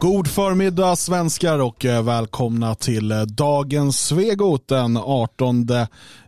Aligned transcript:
God 0.00 0.28
förmiddag 0.28 0.96
svenskar 0.96 1.58
och 1.58 1.84
eh, 1.84 2.02
välkomna 2.02 2.74
till 2.74 3.12
eh, 3.12 3.22
dagens 3.22 4.06
Svegot 4.06 4.68
den 4.68 4.96
18 4.96 5.68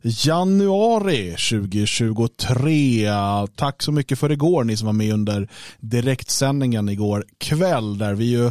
januari 0.02 1.30
2023. 1.30 3.08
Tack 3.56 3.82
så 3.82 3.92
mycket 3.92 4.18
för 4.18 4.32
igår 4.32 4.64
ni 4.64 4.76
som 4.76 4.86
var 4.86 4.92
med 4.92 5.12
under 5.12 5.48
direktsändningen 5.80 6.88
igår 6.88 7.24
kväll 7.38 7.98
där 7.98 8.14
vi 8.14 8.24
ju 8.24 8.50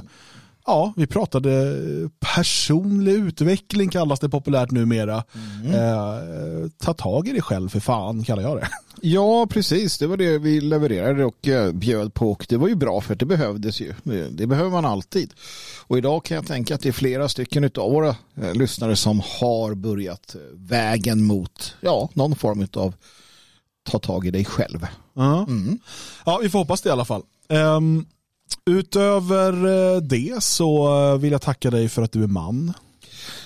Ja, 0.66 0.94
vi 0.96 1.08
pratade 1.08 1.80
personlig 2.20 3.14
utveckling 3.14 3.90
kallas 3.90 4.20
det 4.20 4.30
populärt 4.30 4.72
numera. 4.72 5.24
Mm. 5.34 5.74
Eh, 5.74 6.70
ta 6.78 6.94
tag 6.94 7.28
i 7.28 7.32
dig 7.32 7.42
själv 7.42 7.70
för 7.70 7.80
fan 7.80 8.24
kallar 8.24 8.44
jag 8.44 8.58
det. 8.58 8.68
Ja, 9.04 9.48
precis. 9.48 9.98
Det 9.98 10.08
var 10.08 10.18
det 10.18 10.38
vi 10.38 10.62
levererade 10.62 11.26
och 11.26 11.48
eh, 11.48 11.72
bjöd 11.72 12.14
på 12.14 12.32
och 12.32 12.46
det 12.50 12.58
var 12.58 12.68
ju 12.68 12.76
bra 12.76 13.02
för 13.02 13.16
det 13.16 13.26
behövdes 13.26 13.82
ju. 13.82 13.94
Det 14.32 14.48
behöver 14.48 14.70
man 14.70 14.86
alltid. 14.86 15.34
Och 15.88 15.98
idag 15.98 16.24
kan 16.24 16.36
jag 16.36 16.48
tänka 16.48 16.76
att 16.76 16.82
det 16.82 16.90
är 16.90 16.94
flera 16.94 17.30
stycken 17.30 17.64
av 17.64 17.92
våra 17.92 18.16
eh, 18.42 18.54
lyssnare 18.54 18.96
som 18.96 19.22
har 19.40 19.74
börjat 19.74 20.36
eh, 20.36 20.42
vägen 20.54 21.24
mot 21.24 21.76
ja, 21.82 22.10
någon 22.14 22.36
form 22.36 22.68
av 22.74 22.94
ta 23.90 24.00
tag 24.00 24.28
i 24.28 24.32
dig 24.32 24.46
själv. 24.46 24.88
Mm. 25.18 25.80
Ja, 26.26 26.40
vi 26.44 26.50
får 26.50 26.60
hoppas 26.60 26.82
det 26.82 26.90
i 26.90 26.92
alla 26.92 27.06
fall. 27.06 27.24
Um, 27.50 28.06
Utöver 28.66 29.54
eh, 29.66 30.02
det 30.02 30.44
så 30.44 31.00
eh, 31.04 31.18
vill 31.18 31.32
jag 31.32 31.42
tacka 31.42 31.70
dig 31.70 31.90
för 31.90 32.02
att 32.02 32.12
du 32.12 32.24
är 32.24 32.28
man. 32.28 32.74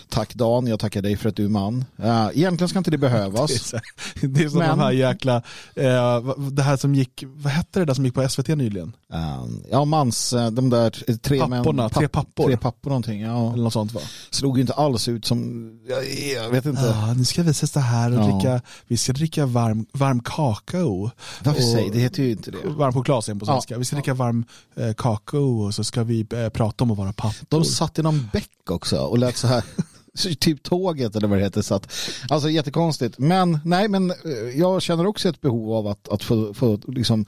Tack 0.10 0.36
Dan, 0.36 0.68
jag 0.68 0.80
tackar 0.80 1.02
dig 1.02 1.18
för 1.18 1.30
att 1.30 1.36
du 1.36 1.46
är 1.46 1.50
man. 1.50 1.86
Uh, 2.00 2.30
egentligen 2.34 2.70
ska 2.70 2.78
inte 2.78 2.92
det 2.92 2.98
behövas. 2.98 3.72
det 4.22 4.44
är 4.44 4.50
som 4.50 4.60
Men... 4.60 4.70
de 4.70 4.80
här 4.80 4.92
jäkla, 4.92 5.38
uh, 5.38 6.38
det 6.52 6.64
här 6.64 6.78
som 6.78 6.96
gick, 6.96 7.24
vad 7.28 7.54
hette 7.54 7.80
det 7.80 7.86
där 7.86 7.94
som 7.94 8.06
gick 8.06 8.14
på 8.14 8.30
SVT 8.30 8.48
nyligen? 8.48 8.96
Uh, 9.14 9.46
ja, 9.72 9.86
mans, 9.86 10.34
de 10.52 10.70
där 10.70 11.18
tre 11.18 11.40
Papporna, 11.40 11.64
män, 11.64 11.90
papp, 11.90 11.94
tre 11.94 12.08
pappor. 12.08 12.46
Tre 12.46 12.58
pappor 12.58 12.90
någonting, 12.90 13.22
ja. 13.22 13.54
Eller 13.54 13.64
något 13.64 13.74
sånt 13.74 13.94
va? 13.94 14.02
Slog 14.30 14.58
ju 14.58 14.62
inte 14.62 14.74
alls 14.74 15.08
ut 15.08 15.26
som, 15.26 15.70
jag, 15.88 16.04
jag 16.44 16.50
vet 16.50 16.66
inte. 16.66 16.82
Ja, 16.82 17.14
nu 17.14 17.26
ska 17.26 17.44
vi 17.44 17.54
sitta 17.54 17.80
här 17.80 18.20
och 18.20 18.30
dricka, 18.30 18.62
vi 18.88 18.98
ska 18.98 19.14
dricka 19.14 19.46
varm, 19.46 19.86
varm 19.92 20.20
kakao. 20.20 21.12
Varför 21.44 21.62
säger 21.62 21.92
det 21.94 22.00
heter 22.00 22.24
ju 22.24 22.32
inte 22.32 22.52
det. 22.52 22.58
Varm 22.70 22.94
choklad 22.94 23.40
på 23.40 23.46
svenska. 23.46 23.78
Vi 23.78 23.86
ska 23.86 23.96
dricka 23.96 24.14
varm 24.14 24.46
eh, 24.76 24.94
kakao 24.94 25.66
och 25.66 25.74
så 25.74 25.84
ska 25.84 26.04
vi 26.04 26.26
eh, 26.34 26.50
prata 26.50 26.84
om 26.84 26.92
att 26.92 26.98
vara 26.98 27.14
pappor. 27.14 27.46
De 27.50 27.66
satt 27.66 28.00
i 28.00 28.02
någon 28.02 28.30
bäck 28.34 28.70
också 28.70 28.98
och 28.98 29.18
lät 29.18 29.38
så 29.38 29.48
här. 29.48 29.64
typ 30.16 30.64
tåget 30.64 31.16
eller 31.16 31.28
vad 31.28 31.38
det 31.38 31.44
heter. 31.44 31.62
Så 31.62 31.76
att, 31.76 31.94
alltså 32.30 32.50
jättekonstigt. 32.50 33.20
Men 33.20 33.60
nej, 33.66 33.88
men 33.88 34.12
eh, 34.12 34.16
jag 34.56 34.82
känner 34.82 35.06
också 35.06 35.30
ett 35.30 35.42
behov 35.42 35.74
av 35.74 35.88
att, 35.88 36.10
att 36.10 36.24
få, 36.24 36.54
få 36.54 36.80
liksom, 36.88 37.26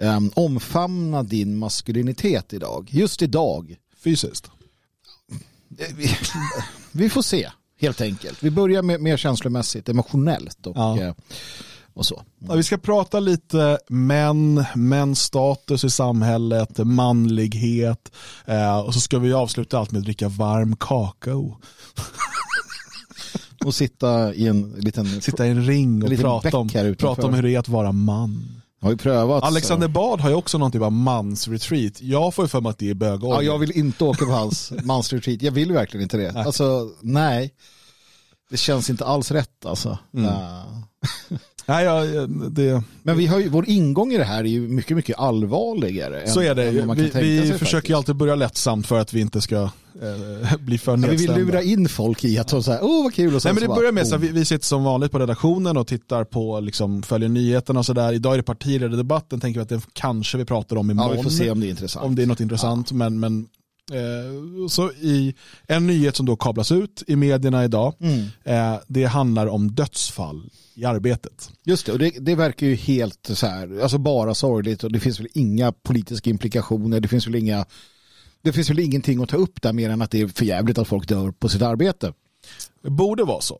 um, 0.00 0.30
omfamna 0.34 1.22
din 1.22 1.56
maskulinitet 1.56 2.52
idag. 2.52 2.88
Just 2.92 3.22
idag. 3.22 3.76
Fysiskt? 3.96 4.50
Eh, 5.78 5.94
vi, 5.96 6.16
vi 6.92 7.10
får 7.10 7.22
se, 7.22 7.50
helt 7.80 8.00
enkelt. 8.00 8.42
Vi 8.42 8.50
börjar 8.50 8.82
med 8.82 9.00
mer 9.00 9.16
känslomässigt, 9.16 9.88
emotionellt 9.88 10.66
och, 10.66 10.76
ja. 10.76 11.14
Eh, 11.92 11.98
och 11.98 12.06
så. 12.06 12.22
Ja, 12.48 12.54
vi 12.54 12.62
ska 12.62 12.78
prata 12.78 13.20
lite 13.20 13.78
män, 13.88 14.64
mäns 14.74 15.20
status 15.20 15.84
i 15.84 15.90
samhället, 15.90 16.78
manlighet 16.78 18.12
eh, 18.44 18.78
och 18.78 18.94
så 18.94 19.00
ska 19.00 19.18
vi 19.18 19.32
avsluta 19.32 19.78
allt 19.78 19.90
med 19.90 19.98
att 19.98 20.04
dricka 20.04 20.28
varm 20.28 20.76
kakao. 20.76 21.56
och 23.64 23.74
sitta 23.74 24.34
i 24.34 24.48
en 24.48 24.72
liten, 24.72 25.22
sitta 25.22 25.46
i 25.46 25.50
en 25.50 25.66
ring 25.66 26.04
och 26.04 26.18
prata, 26.18 26.58
om, 26.58 26.68
prata 26.98 27.26
om 27.26 27.34
hur 27.34 27.42
det 27.42 27.54
är 27.54 27.58
att 27.58 27.68
vara 27.68 27.92
man. 27.92 28.62
Har 28.80 28.90
ju 28.90 28.96
prövat. 28.96 29.42
Alexander 29.44 29.88
Bard 29.88 30.20
har 30.20 30.28
ju 30.28 30.34
också 30.34 30.58
någon 30.58 30.72
typ 30.72 30.82
av 30.82 30.92
mansretreat. 30.92 32.00
Jag 32.00 32.34
får 32.34 32.44
ju 32.44 32.48
för 32.48 32.60
mig 32.60 32.70
att 32.70 32.78
det 32.78 32.90
är 32.90 32.94
bögålder. 32.94 33.36
Ja, 33.36 33.42
jag 33.42 33.58
vill 33.58 33.70
inte 33.70 34.04
åka 34.04 34.24
på 34.24 34.30
hans 34.30 34.72
mansretreat. 34.84 35.42
Jag 35.42 35.52
vill 35.52 35.72
verkligen 35.72 36.02
inte 36.02 36.16
det. 36.16 36.32
Nej. 36.32 36.44
Alltså, 36.44 36.90
nej. 37.00 37.54
Det 38.50 38.56
känns 38.56 38.90
inte 38.90 39.04
alls 39.04 39.30
rätt 39.30 39.66
alltså. 39.66 39.98
Mm. 40.14 40.26
Uh. 40.26 40.81
Nej, 41.66 41.84
ja, 41.84 42.26
det... 42.50 42.82
Men 43.02 43.16
vi 43.16 43.26
har 43.26 43.38
ju, 43.38 43.48
vår 43.48 43.68
ingång 43.68 44.12
i 44.12 44.18
det 44.18 44.24
här 44.24 44.38
är 44.38 44.48
ju 44.48 44.60
mycket, 44.60 44.96
mycket 44.96 45.18
allvarligare. 45.18 46.28
Så 46.28 46.40
är 46.40 46.54
det. 46.54 46.70
vi, 46.70 47.40
vi 47.40 47.52
försöker 47.52 47.88
ju 47.88 47.96
alltid 47.96 48.16
börja 48.16 48.34
lättsamt 48.34 48.86
för 48.86 48.98
att 48.98 49.12
vi 49.12 49.20
inte 49.20 49.40
ska 49.40 49.56
eh, 49.56 50.56
bli 50.60 50.78
för 50.78 50.96
nedstämda. 50.96 51.34
Vi 51.34 51.38
vill 51.38 51.46
lura 51.46 51.62
in 51.62 51.88
folk 51.88 52.24
i 52.24 52.38
att 52.38 52.48
de 52.48 52.62
säger, 52.62 52.78
åh 52.82 53.02
vad 53.04 53.14
kul. 53.14 53.36
Och 53.36 53.44
Nej, 53.44 53.54
men 53.54 53.62
det 53.62 53.68
börjar 53.68 53.92
med 53.92 54.08
så 54.08 54.16
vi, 54.16 54.28
vi, 54.28 54.44
sitter 54.44 54.66
som 54.66 54.84
vanligt 54.84 55.12
på 55.12 55.18
redaktionen 55.18 55.76
och 55.76 55.86
tittar 55.86 56.24
på, 56.24 56.60
liksom, 56.60 57.02
följer 57.02 57.28
nyheterna 57.28 57.78
och 57.78 57.86
sådär. 57.86 58.12
Idag 58.12 58.32
är 58.32 58.36
det 58.36 58.42
partiledardebatten, 58.42 59.40
tänker 59.40 59.60
vi 59.60 59.62
att 59.62 59.68
det 59.68 59.80
kanske 59.92 60.38
vi 60.38 60.44
pratar 60.44 60.76
om 60.76 60.90
imorgon. 60.90 61.10
Ja, 61.10 61.16
vi 61.16 61.22
får 61.22 61.30
se 61.30 61.50
om 61.50 61.60
det 61.60 61.66
är 61.66 61.70
intressant. 61.70 62.06
Om 62.06 62.14
det 62.14 62.22
är 62.22 62.26
något 62.26 62.40
intressant, 62.40 62.90
ja. 62.90 62.96
men, 62.96 63.20
men 63.20 63.46
så 64.70 64.90
i 64.90 65.34
en 65.66 65.86
nyhet 65.86 66.16
som 66.16 66.26
då 66.26 66.36
kablas 66.36 66.72
ut 66.72 67.02
i 67.06 67.16
medierna 67.16 67.64
idag, 67.64 67.94
mm. 68.00 68.26
eh, 68.44 68.80
det 68.88 69.04
handlar 69.04 69.46
om 69.46 69.74
dödsfall 69.74 70.50
i 70.74 70.84
arbetet. 70.84 71.50
Just 71.64 71.86
det, 71.86 71.92
och 71.92 71.98
det, 71.98 72.10
det, 72.20 72.34
verkar 72.34 72.66
ju 72.66 72.74
helt 72.74 73.30
så 73.32 73.46
här, 73.46 73.80
alltså 73.82 73.98
bara 73.98 74.34
sorgligt 74.34 74.84
och 74.84 74.92
det 74.92 75.00
finns 75.00 75.20
väl 75.20 75.28
inga 75.34 75.72
politiska 75.72 76.30
implikationer, 76.30 77.00
det 77.00 77.08
finns 77.08 77.26
väl 77.26 77.34
inga, 77.34 77.64
det 78.42 78.52
finns 78.52 78.70
väl 78.70 78.78
ingenting 78.78 79.22
att 79.22 79.28
ta 79.28 79.36
upp 79.36 79.62
där 79.62 79.72
mer 79.72 79.90
än 79.90 80.02
att 80.02 80.10
det 80.10 80.20
är 80.20 80.28
för 80.28 80.44
jävligt 80.44 80.78
att 80.78 80.88
folk 80.88 81.08
dör 81.08 81.30
på 81.30 81.48
sitt 81.48 81.62
arbete. 81.62 82.12
Det 82.82 82.90
borde 82.90 83.24
vara 83.24 83.40
så. 83.40 83.58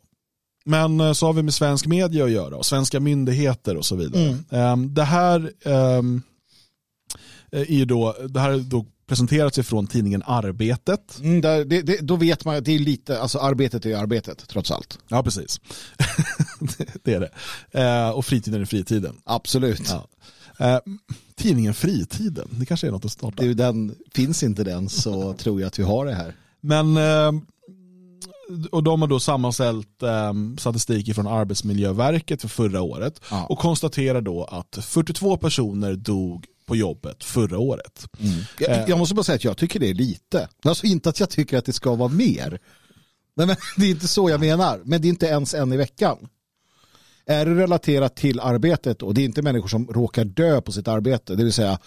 Men 0.64 1.00
eh, 1.00 1.12
så 1.12 1.26
har 1.26 1.32
vi 1.32 1.42
med 1.42 1.54
svensk 1.54 1.86
media 1.86 2.24
att 2.24 2.30
göra 2.30 2.56
och 2.56 2.66
svenska 2.66 3.00
myndigheter 3.00 3.76
och 3.76 3.84
så 3.84 3.96
vidare. 3.96 4.22
Mm. 4.22 4.44
Ehm, 4.50 4.94
det 4.94 5.04
här 5.04 5.52
um, 5.64 6.22
är 7.50 7.72
ju 7.72 7.84
då, 7.84 8.16
det 8.28 8.40
här 8.40 8.50
är 8.50 8.58
då 8.58 8.86
presenterats 9.06 9.58
ifrån 9.58 9.86
tidningen 9.86 10.22
Arbetet. 10.26 11.18
Mm, 11.20 11.40
där, 11.40 11.64
det, 11.64 11.82
det, 11.82 11.98
då 12.00 12.16
vet 12.16 12.44
man 12.44 12.56
att 12.56 12.64
det 12.64 12.72
är 12.72 12.78
lite, 12.78 13.20
alltså 13.20 13.38
arbetet 13.38 13.86
är 13.86 13.96
arbetet 13.96 14.48
trots 14.48 14.70
allt. 14.70 14.98
Ja, 15.08 15.22
precis. 15.22 15.60
det 17.02 17.14
är 17.14 17.20
det. 17.20 17.30
Eh, 17.80 18.10
och 18.10 18.24
fritiden 18.24 18.60
är 18.60 18.64
fritiden. 18.64 19.16
Absolut. 19.24 19.90
Ja. 19.90 20.08
Eh, 20.58 20.78
tidningen 21.34 21.74
Fritiden, 21.74 22.48
det 22.50 22.66
kanske 22.66 22.86
är 22.86 22.90
något 22.90 23.04
att 23.04 23.12
starta. 23.12 23.42
Du, 23.42 23.54
den, 23.54 23.94
finns 24.14 24.42
inte 24.42 24.64
den 24.64 24.88
så 24.88 25.32
tror 25.32 25.60
jag 25.60 25.68
att 25.68 25.78
vi 25.78 25.82
har 25.82 26.06
det 26.06 26.14
här. 26.14 26.34
Men 26.60 26.96
eh, 26.96 27.42
och 28.70 28.82
de 28.82 29.00
har 29.00 29.08
då 29.08 29.20
sammanställt 29.20 30.02
eh, 30.02 30.32
statistik 30.58 31.14
från 31.14 31.26
Arbetsmiljöverket 31.26 32.40
för 32.40 32.48
förra 32.48 32.82
året 32.82 33.20
ja. 33.30 33.46
och 33.46 33.58
konstaterar 33.58 34.20
då 34.20 34.44
att 34.44 34.78
42 34.84 35.36
personer 35.36 35.94
dog 35.94 36.46
på 36.66 36.76
jobbet 36.76 37.24
förra 37.24 37.58
året. 37.58 38.08
Mm. 38.18 38.34
Jag, 38.58 38.88
jag, 38.88 38.98
måste 38.98 39.14
bara 39.14 39.24
säga 39.24 39.36
att 39.36 39.44
jag 39.44 39.56
tycker 39.56 39.80
det 39.80 39.90
är 39.90 39.94
lite. 39.94 40.48
Alltså 40.64 40.86
inte 40.86 41.08
att 41.08 41.20
jag 41.20 41.30
tycker 41.30 41.58
att 41.58 41.64
det 41.64 41.72
ska 41.72 41.94
vara 41.94 42.08
mer. 42.08 42.58
Nej, 43.34 43.46
men 43.46 43.56
det 43.76 43.86
är 43.86 43.90
inte 43.90 44.08
så 44.08 44.30
jag 44.30 44.40
menar. 44.40 44.80
Men 44.84 45.02
det 45.02 45.08
är 45.08 45.10
inte 45.10 45.26
ens 45.26 45.54
en 45.54 45.72
i 45.72 45.76
veckan. 45.76 46.28
Är 47.26 47.46
det 47.46 47.54
relaterat 47.54 48.16
till 48.16 48.40
arbetet 48.40 49.02
och 49.02 49.14
det 49.14 49.20
är 49.20 49.24
inte 49.24 49.42
människor 49.42 49.68
som 49.68 49.86
råkar 49.86 50.24
dö 50.24 50.60
på 50.60 50.72
sitt 50.72 50.88
arbete, 50.88 51.34
det 51.34 51.44
vill 51.44 51.52
säga 51.52 51.78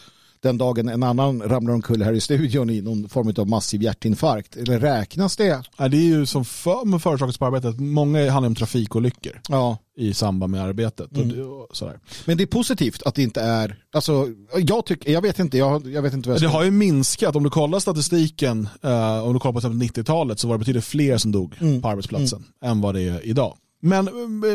den 0.45 0.57
dagen 0.57 0.89
en 0.89 1.03
annan 1.03 1.41
ramlar 1.41 1.73
omkull 1.73 2.01
här 2.01 2.13
i 2.13 2.21
studion 2.21 2.69
i 2.69 2.81
någon 2.81 3.09
form 3.09 3.33
av 3.37 3.49
massiv 3.49 3.83
hjärtinfarkt? 3.83 4.55
Eller 4.55 4.79
räknas 4.79 5.35
det? 5.35 5.63
Ja, 5.77 5.87
det 5.87 5.97
är 5.97 6.01
ju 6.01 6.25
som 6.25 6.45
för, 6.45 6.85
med 6.85 7.01
företaget 7.01 7.39
på 7.39 7.45
arbetet, 7.45 7.79
många 7.79 8.31
handlar 8.31 8.47
om 8.47 8.55
trafikolyckor 8.55 9.41
ja. 9.49 9.77
i 9.97 10.13
samband 10.13 10.51
med 10.51 10.63
arbetet. 10.63 11.17
Mm. 11.17 11.49
Och, 11.49 11.77
sådär. 11.77 11.99
Men 12.25 12.37
det 12.37 12.43
är 12.43 12.47
positivt 12.47 13.03
att 13.03 13.15
det 13.15 13.23
inte 13.23 13.41
är, 13.41 13.79
alltså, 13.93 14.27
jag, 14.57 14.85
tycker, 14.85 15.11
jag 15.11 15.21
vet 15.21 15.39
inte, 15.39 15.57
jag, 15.57 15.87
jag 15.87 16.01
vet 16.01 16.13
inte 16.13 16.29
vad 16.29 16.41
jag 16.41 16.49
Det 16.49 16.53
har 16.53 16.63
ju 16.63 16.71
minskat, 16.71 17.35
om 17.35 17.43
du 17.43 17.49
kollar 17.49 17.79
statistiken, 17.79 18.69
uh, 18.85 19.27
om 19.27 19.33
du 19.33 19.39
kollar 19.39 19.61
på 19.61 19.67
90-talet 19.67 20.39
så 20.39 20.47
var 20.47 20.55
det 20.55 20.59
betydligt 20.59 20.85
fler 20.85 21.17
som 21.17 21.31
dog 21.31 21.55
mm. 21.59 21.81
på 21.81 21.87
arbetsplatsen 21.87 22.39
mm. 22.39 22.71
än 22.71 22.81
vad 22.81 22.95
det 22.95 23.01
är 23.01 23.25
idag. 23.25 23.57
Men, 23.81 24.05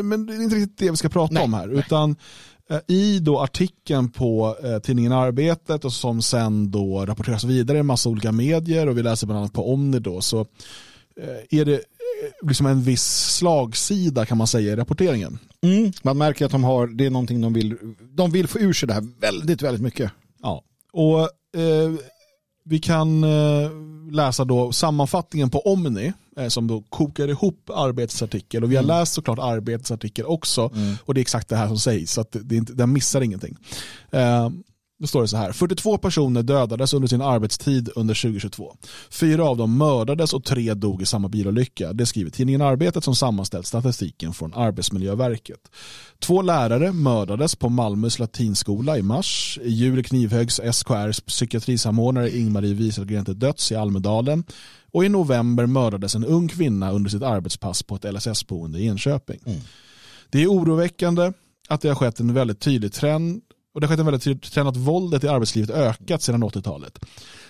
men 0.03 0.25
det 0.25 0.33
är 0.33 0.43
inte 0.43 0.55
riktigt 0.55 0.77
det 0.77 0.91
vi 0.91 0.97
ska 0.97 1.09
prata 1.09 1.33
nej, 1.33 1.43
om 1.43 1.53
här, 1.53 1.67
utan 1.67 2.15
Eh, 2.60 2.60
i 2.87 3.19
då 3.19 3.39
artikeln 3.39 4.09
på 4.09 4.57
eh, 4.63 4.79
tidningen 4.79 5.11
Arbetet 5.11 5.85
och 5.85 5.93
som 5.93 6.21
sen 6.21 6.71
då 6.71 7.05
rapporteras 7.05 7.43
vidare 7.43 7.77
i 7.77 7.79
en 7.79 7.85
massa 7.85 8.09
olika 8.09 8.31
medier 8.31 8.89
och 8.89 8.97
vi 8.97 9.03
läser 9.03 9.27
bland 9.27 9.39
annat 9.39 9.53
på 9.53 9.73
Omni 9.73 9.99
då 9.99 10.21
så 10.21 10.39
eh, 11.21 11.59
är 11.59 11.65
det 11.65 11.73
eh, 11.73 12.47
liksom 12.47 12.65
en 12.65 12.81
viss 12.81 13.35
slagsida 13.37 14.25
kan 14.25 14.37
man 14.37 14.47
säga 14.47 14.73
i 14.73 14.75
rapporteringen. 14.75 15.39
Mm. 15.61 15.91
Man 16.03 16.17
märker 16.17 16.45
att 16.45 16.51
de 16.51 16.63
har, 16.63 16.87
det 16.87 17.05
är 17.05 17.09
någonting 17.09 17.41
de 17.41 17.53
vill, 17.53 17.77
de 18.09 18.31
vill 18.31 18.47
få 18.47 18.59
ur 18.59 18.73
sig 18.73 18.87
det 18.87 18.93
här 18.93 19.07
väldigt, 19.19 19.61
väldigt 19.61 19.81
mycket. 19.81 20.11
Ja, 20.41 20.63
och 20.93 21.19
eh, 21.61 21.91
vi 22.63 22.79
kan 22.79 23.23
eh, 23.23 23.71
läsa 24.11 24.45
då 24.45 24.71
sammanfattningen 24.71 25.49
på 25.49 25.59
Omni 25.59 26.05
eh, 26.05 26.13
som 26.47 26.67
då 26.67 26.81
kokar 26.81 27.27
ihop 27.27 27.69
arbetets 27.73 28.21
artikel 28.21 28.63
och 28.63 28.71
vi 28.71 28.75
har 28.75 28.83
mm. 28.83 28.97
läst 28.97 29.13
såklart 29.13 29.39
arbetets 29.39 29.91
artikel 29.91 30.25
också 30.25 30.71
mm. 30.75 30.95
och 31.05 31.13
det 31.13 31.19
är 31.19 31.21
exakt 31.21 31.49
det 31.49 31.55
här 31.55 31.67
som 31.67 31.79
sägs 31.79 32.11
så 32.11 32.21
att 32.21 32.31
det, 32.31 32.39
det, 32.39 32.59
den 32.59 32.93
missar 32.93 33.21
ingenting. 33.21 33.57
Eh, 34.11 34.49
Då 35.01 35.07
står 35.07 35.21
det 35.21 35.27
så 35.27 35.37
här. 35.37 35.51
42 35.51 35.97
personer 35.97 36.43
dödades 36.43 36.93
under 36.93 37.07
sin 37.07 37.21
arbetstid 37.21 37.89
under 37.95 38.13
2022. 38.13 38.75
Fyra 39.09 39.45
av 39.45 39.57
dem 39.57 39.77
mördades 39.77 40.33
och 40.33 40.43
tre 40.43 40.73
dog 40.73 41.01
i 41.01 41.05
samma 41.05 41.29
bilolycka. 41.29 41.93
Det 41.93 42.05
skriver 42.05 42.31
tidningen 42.31 42.61
Arbetet 42.61 43.03
som 43.03 43.15
sammanställt 43.15 43.67
statistiken 43.67 44.33
från 44.33 44.53
Arbetsmiljöverket. 44.53 45.59
Två 46.19 46.41
lärare 46.41 46.91
mördades 46.91 47.55
på 47.55 47.69
Malmös 47.69 48.19
latinskola 48.19 48.97
i 48.97 49.01
mars. 49.01 49.59
I 49.63 49.69
juli 49.69 50.03
knivhögs 50.03 50.59
SKRs 50.73 51.21
psykiatrisamordnare 51.21 52.37
Ingmarie 52.37 52.73
Wieselgren 52.73 53.25
till 53.25 53.39
döds 53.39 53.71
i 53.71 53.75
Almedalen. 53.75 54.43
Och 54.93 55.05
i 55.05 55.09
november 55.09 55.65
mördades 55.65 56.15
en 56.15 56.25
ung 56.25 56.47
kvinna 56.47 56.91
under 56.91 57.09
sitt 57.09 57.23
arbetspass 57.23 57.83
på 57.83 57.95
ett 57.95 58.13
LSS-boende 58.13 58.79
i 58.79 58.87
Enköping. 58.87 59.39
Mm. 59.45 59.59
Det 60.29 60.43
är 60.43 60.47
oroväckande 60.47 61.33
att 61.69 61.81
det 61.81 61.87
har 61.87 61.95
skett 61.95 62.19
en 62.19 62.33
väldigt 62.33 62.59
tydlig 62.59 62.93
trend 62.93 63.41
och 63.73 63.81
det 63.81 63.87
har 63.87 63.91
skett 63.91 63.99
en 63.99 64.05
väldigt 64.05 64.23
tydlig 64.23 64.51
trend 64.51 64.69
att 64.69 64.77
våldet 64.77 65.23
i 65.23 65.27
arbetslivet 65.27 65.69
ökat 65.69 66.21
sedan 66.21 66.43
80-talet. 66.43 66.99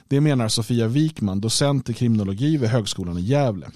Det 0.08 0.22
menar 0.22 0.48
Sofia 0.48 0.88
Wikman, 0.88 1.42
docent 1.42 1.90
i 1.90 1.94
kriminologi 1.94 2.58
vid 2.58 2.70
Högskolan 2.70 3.18
i 3.18 3.22
Gävle. 3.22 3.70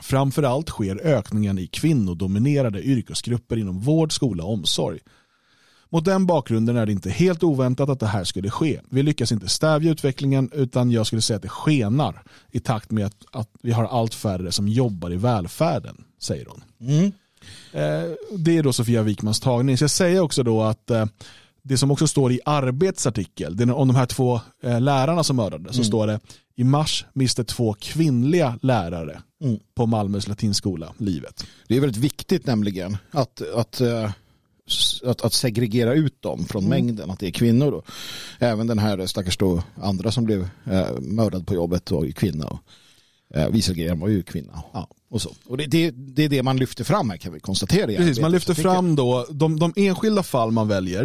Framförallt 0.00 0.68
sker 0.68 1.00
ökningen 1.06 1.58
i 1.58 1.66
kvinnodominerade 1.66 2.82
yrkesgrupper 2.82 3.56
inom 3.56 3.80
vård, 3.80 4.12
skola 4.12 4.44
och 4.44 4.52
omsorg. 4.52 4.98
Mot 5.92 6.04
den 6.04 6.26
bakgrunden 6.26 6.76
är 6.76 6.86
det 6.86 6.92
inte 6.92 7.10
helt 7.10 7.42
oväntat 7.42 7.88
att 7.88 8.00
det 8.00 8.06
här 8.06 8.24
skulle 8.24 8.50
ske. 8.50 8.80
Vi 8.90 9.02
lyckas 9.02 9.32
inte 9.32 9.48
stävja 9.48 9.92
utvecklingen 9.92 10.50
utan 10.52 10.90
jag 10.90 11.06
skulle 11.06 11.22
säga 11.22 11.36
att 11.36 11.42
det 11.42 11.48
skenar 11.48 12.22
i 12.50 12.60
takt 12.60 12.90
med 12.90 13.06
att, 13.06 13.24
att 13.32 13.48
vi 13.62 13.72
har 13.72 13.84
allt 13.84 14.14
färre 14.14 14.52
som 14.52 14.68
jobbar 14.68 15.12
i 15.12 15.16
välfärden, 15.16 16.04
säger 16.18 16.46
hon. 16.46 16.88
Mm. 16.88 17.12
Eh, 17.72 18.10
det 18.38 18.58
är 18.58 18.62
då 18.62 18.72
Sofia 18.72 19.02
Wikmans 19.02 19.40
tagning. 19.40 19.78
Så 19.78 19.84
jag 19.84 19.90
säger 19.90 20.20
också 20.20 20.42
då 20.42 20.62
att 20.62 20.90
eh, 20.90 21.06
det 21.62 21.78
som 21.78 21.90
också 21.90 22.06
står 22.06 22.32
i 22.32 22.40
Arbets 22.44 23.06
artikel, 23.06 23.56
det 23.56 23.64
är 23.64 23.72
om 23.72 23.88
de 23.88 23.96
här 23.96 24.06
två 24.06 24.40
eh, 24.62 24.80
lärarna 24.80 25.24
som 25.24 25.36
mördades, 25.36 25.76
mm. 25.76 25.84
så 25.84 25.84
står 25.84 26.06
det 26.06 26.20
i 26.56 26.64
mars 26.64 27.06
miste 27.12 27.44
två 27.44 27.74
kvinnliga 27.80 28.58
lärare 28.62 29.20
mm. 29.44 29.58
på 29.74 29.86
Malmös 29.86 30.28
latinskola 30.28 30.94
livet. 30.98 31.46
Det 31.68 31.76
är 31.76 31.80
väldigt 31.80 32.02
viktigt 32.02 32.46
nämligen 32.46 32.96
att, 33.10 33.42
att, 33.54 33.80
att, 35.04 35.20
att 35.20 35.32
segregera 35.32 35.94
ut 35.94 36.22
dem 36.22 36.44
från 36.44 36.64
mm. 36.64 36.70
mängden, 36.70 37.10
att 37.10 37.18
det 37.18 37.26
är 37.26 37.30
kvinnor. 37.30 37.70
Då. 37.70 37.82
Även 38.38 38.66
den 38.66 38.78
här 38.78 39.06
stackars 39.06 39.36
då 39.36 39.62
andra 39.82 40.12
som 40.12 40.24
blev 40.24 40.48
mördad 41.00 41.46
på 41.46 41.54
jobbet 41.54 41.90
var 41.90 42.04
ju 42.04 42.12
kvinna. 42.12 42.46
Och, 42.46 42.60
Wieselgren 43.54 44.00
var 44.00 44.08
ju 44.08 44.22
kvinna. 44.22 44.62
Ja. 44.72 44.88
Och, 45.10 45.22
så. 45.22 45.34
och 45.46 45.56
det, 45.56 45.66
det, 45.66 45.90
det, 45.90 46.24
är 46.24 46.28
det 46.28 46.42
man 46.42 46.56
lyfter 46.56 46.84
fram 46.84 47.10
här 47.10 47.16
kan 47.16 47.32
vi 47.32 47.40
konstatera. 47.40 47.86
Precis, 47.86 48.20
man 48.20 48.32
lyfter 48.32 48.54
fram 48.54 48.96
då 48.96 49.26
de, 49.30 49.58
de 49.58 49.72
enskilda 49.76 50.22
fall 50.22 50.50
man 50.50 50.68
väljer 50.68 51.04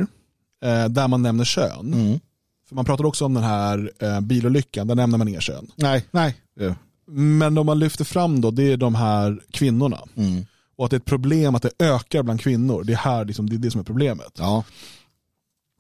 eh, 0.64 0.86
där 0.86 1.08
man 1.08 1.22
nämner 1.22 1.46
kön. 1.46 1.94
Mm. 1.94 2.20
För 2.68 2.76
man 2.76 2.86
pratar 2.86 3.06
också 3.06 3.26
om 3.26 3.34
den 3.34 3.44
här 3.44 3.92
eh, 4.00 4.22
bilolyckan, 4.22 4.88
där 4.88 4.96
nämner 4.96 5.18
man 5.18 5.28
inga 5.28 5.42
kön. 5.42 5.72
Nej, 5.76 6.06
nej. 6.12 6.36
Ja. 6.60 6.76
Men 7.08 7.56
de 7.56 7.66
man 7.66 7.80
lyfter 7.80 8.06
fram 8.06 8.42
då, 8.42 8.52
det 8.52 8.72
är 8.72 8.78
de 8.78 8.96
här 8.96 9.42
kvinnorna. 9.52 10.00
Mm. 10.16 10.46
Och 10.75 10.86
att 10.86 10.92
det 10.92 10.95
är 10.95 11.00
ett 11.00 11.06
problem 11.06 11.56
att 11.56 11.62
det 11.62 11.72
ökar 11.80 12.24
bland 12.24 12.42
kvinnor. 12.42 12.83
Det 12.83 12.94
är, 12.94 12.98
här, 12.98 13.25
liksom, 13.25 13.50
det, 13.50 13.56
är 13.56 13.57
det 13.57 13.72
som 13.72 13.81
är 13.81 13.86
problemet. 13.86 14.31
Ja. 14.38 14.63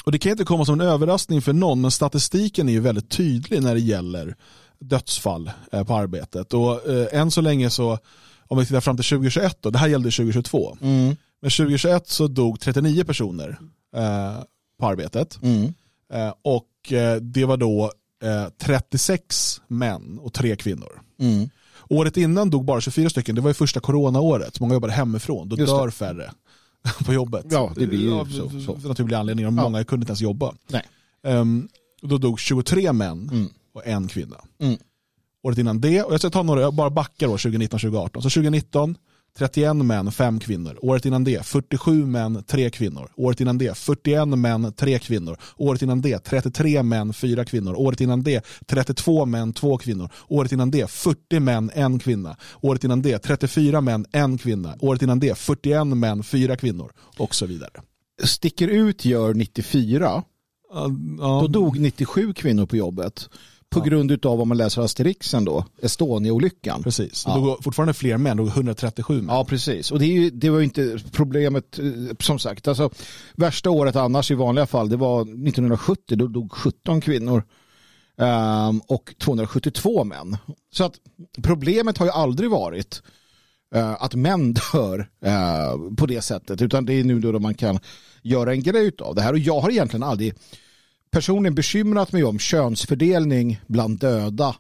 Och 0.05 0.11
Det 0.11 0.19
kan 0.19 0.31
inte 0.31 0.45
komma 0.45 0.65
som 0.65 0.81
en 0.81 0.87
överraskning 0.87 1.41
för 1.41 1.53
någon, 1.53 1.81
men 1.81 1.91
statistiken 1.91 2.69
är 2.69 2.73
ju 2.73 2.79
väldigt 2.79 3.09
tydlig 3.09 3.63
när 3.63 3.73
det 3.73 3.81
gäller 3.81 4.35
dödsfall 4.79 5.51
eh, 5.71 5.83
på 5.83 5.95
arbetet. 5.95 6.53
Och 6.53 6.89
eh, 6.89 7.19
än 7.19 7.31
så 7.31 7.41
länge 7.41 7.69
så, 7.69 7.99
om 8.47 8.57
vi 8.57 8.65
tittar 8.65 8.81
fram 8.81 8.97
till 8.97 9.05
2021, 9.05 9.57
då, 9.61 9.69
det 9.69 9.77
här 9.77 9.87
gällde 9.87 10.11
2022, 10.11 10.77
mm. 10.81 11.15
men 11.41 11.51
2021 11.51 12.07
så 12.07 12.27
dog 12.27 12.59
39 12.59 13.03
personer 13.03 13.57
eh, 13.95 14.43
på 14.79 14.87
arbetet. 14.87 15.39
Mm. 15.41 15.73
Eh, 16.13 16.33
och 16.41 16.93
eh, 16.93 17.15
det 17.15 17.45
var 17.45 17.57
då 17.57 17.91
36 18.57 19.57
eh, 19.57 19.63
män 19.75 20.19
och 20.19 20.33
tre 20.33 20.55
kvinnor. 20.55 21.01
Mm. 21.19 21.49
Året 21.89 22.17
innan 22.17 22.49
dog 22.49 22.65
bara 22.65 22.81
24 22.81 23.09
stycken, 23.09 23.35
det 23.35 23.41
var 23.41 23.49
ju 23.49 23.53
första 23.53 23.79
coronaåret, 23.79 24.59
många 24.59 24.73
jobbade 24.73 24.93
hemifrån, 24.93 25.49
då 25.49 25.57
Just 25.57 25.73
dör 25.73 25.85
det. 25.85 25.91
färre 25.91 26.31
på 27.05 27.13
jobbet. 27.13 27.45
Ja, 27.49 27.71
det 27.75 27.87
blir 27.87 27.99
ju 27.99 28.31
så. 28.31 28.49
så. 28.49 28.79
För 28.79 28.87
naturliga 28.87 29.19
anledningar, 29.19 29.51
ja. 29.51 29.63
många 29.63 29.83
kunde 29.83 30.03
inte 30.03 30.11
ens 30.11 30.21
jobba. 30.21 30.53
Nej. 30.67 30.83
Um, 31.23 31.67
då 32.01 32.17
dog 32.17 32.39
23 32.39 32.93
män 32.93 33.29
mm. 33.31 33.49
och 33.73 33.87
en 33.87 34.07
kvinna. 34.07 34.37
Mm. 34.59 34.77
Året 35.43 35.57
innan 35.57 35.81
det, 35.81 36.03
och 36.03 36.13
jag 36.13 36.19
ska 36.19 36.29
ta 36.29 36.43
några, 36.43 36.61
jag 36.61 36.73
bara 36.73 36.89
backar 36.89 37.27
då 37.27 37.35
2019-2018. 37.35 38.09
Så 38.13 38.21
2019 38.21 38.97
31 39.37 39.75
män, 39.75 40.11
5 40.11 40.39
kvinnor. 40.39 40.79
Året 40.81 41.05
innan 41.05 41.23
det 41.23 41.45
47 41.45 42.05
män, 42.05 42.43
3 42.47 42.69
kvinnor. 42.69 43.11
Året 43.15 43.41
innan 43.41 43.57
det 43.57 43.77
41 43.77 44.27
män, 44.27 44.73
3 44.73 44.99
kvinnor. 44.99 45.37
Året 45.57 45.81
innan 45.81 46.01
det 46.01 46.19
33 46.19 46.83
män, 46.83 47.13
4 47.13 47.45
kvinnor. 47.45 47.75
Året 47.75 48.01
innan 48.01 48.23
det 48.23 48.45
32 48.65 49.25
män, 49.25 49.53
2 49.53 49.77
kvinnor. 49.77 50.09
Året 50.27 50.51
innan 50.51 50.71
det 50.71 50.91
40 50.91 51.39
män, 51.39 51.71
1 51.73 52.01
kvinna. 52.03 52.37
Året 52.61 52.83
innan 52.83 53.01
det 53.01 53.19
34 53.19 53.81
män, 53.81 54.05
1 54.11 54.41
kvinna. 54.41 54.75
Året 54.79 55.01
innan 55.01 55.19
det 55.19 55.37
41 55.37 55.87
män, 55.87 56.23
4 56.23 56.55
kvinnor. 56.55 56.91
Och 57.17 57.35
så 57.35 57.45
vidare. 57.45 57.81
Sticker 58.23 58.67
ut 58.67 59.05
gör 59.05 59.33
94. 59.33 60.23
Uh, 60.75 60.81
uh, 60.81 61.41
Då 61.41 61.47
dog 61.47 61.79
97 61.79 62.33
kvinnor 62.33 62.65
på 62.65 62.77
jobbet. 62.77 63.29
På 63.75 63.81
ja. 63.81 63.83
grund 63.83 64.25
av 64.25 64.37
vad 64.37 64.47
man 64.47 64.57
läser 64.57 64.81
Asterixen 64.81 65.45
då, 65.45 65.65
Estonia-olyckan. 65.81 66.83
Precis, 66.83 67.23
ja. 67.27 67.35
det 67.35 67.41
går 67.41 67.57
fortfarande 67.61 67.93
fler 67.93 68.17
män, 68.17 68.39
137 68.39 69.13
män. 69.13 69.35
Ja, 69.35 69.45
precis. 69.45 69.91
Och 69.91 69.99
det, 69.99 70.05
ju, 70.05 70.29
det 70.29 70.49
var 70.49 70.57
ju 70.57 70.63
inte 70.63 70.99
problemet, 71.11 71.79
eh, 71.79 71.85
som 72.19 72.39
sagt. 72.39 72.67
Alltså, 72.67 72.89
värsta 73.35 73.69
året 73.69 73.95
annars 73.95 74.31
i 74.31 74.33
vanliga 74.33 74.65
fall, 74.65 74.89
det 74.89 74.97
var 74.97 75.21
1970, 75.21 76.15
då 76.17 76.27
dog 76.27 76.51
17 76.51 77.01
kvinnor. 77.01 77.43
Um, 78.17 78.79
och 78.79 79.13
272 79.19 80.03
män. 80.03 80.37
Så 80.71 80.83
att 80.83 80.93
problemet 81.43 81.97
har 81.97 82.05
ju 82.05 82.11
aldrig 82.11 82.49
varit 82.49 83.01
uh, 83.75 84.03
att 84.03 84.15
män 84.15 84.53
dör 84.73 84.99
uh, 85.25 85.95
på 85.95 86.05
det 86.05 86.21
sättet, 86.21 86.61
utan 86.61 86.85
det 86.85 86.93
är 86.93 87.03
nu 87.03 87.19
då 87.19 87.39
man 87.39 87.53
kan 87.53 87.79
göra 88.21 88.51
en 88.51 88.63
grej 88.63 88.91
av 88.99 89.15
det 89.15 89.21
här. 89.21 89.33
Och 89.33 89.39
jag 89.39 89.59
har 89.59 89.69
egentligen 89.69 90.03
aldrig 90.03 90.33
personligen 91.15 91.55
bekymrat 91.55 92.11
mig 92.11 92.23
om 92.23 92.39
könsfördelning 92.39 93.61
bland 93.67 93.99
döda 93.99 94.55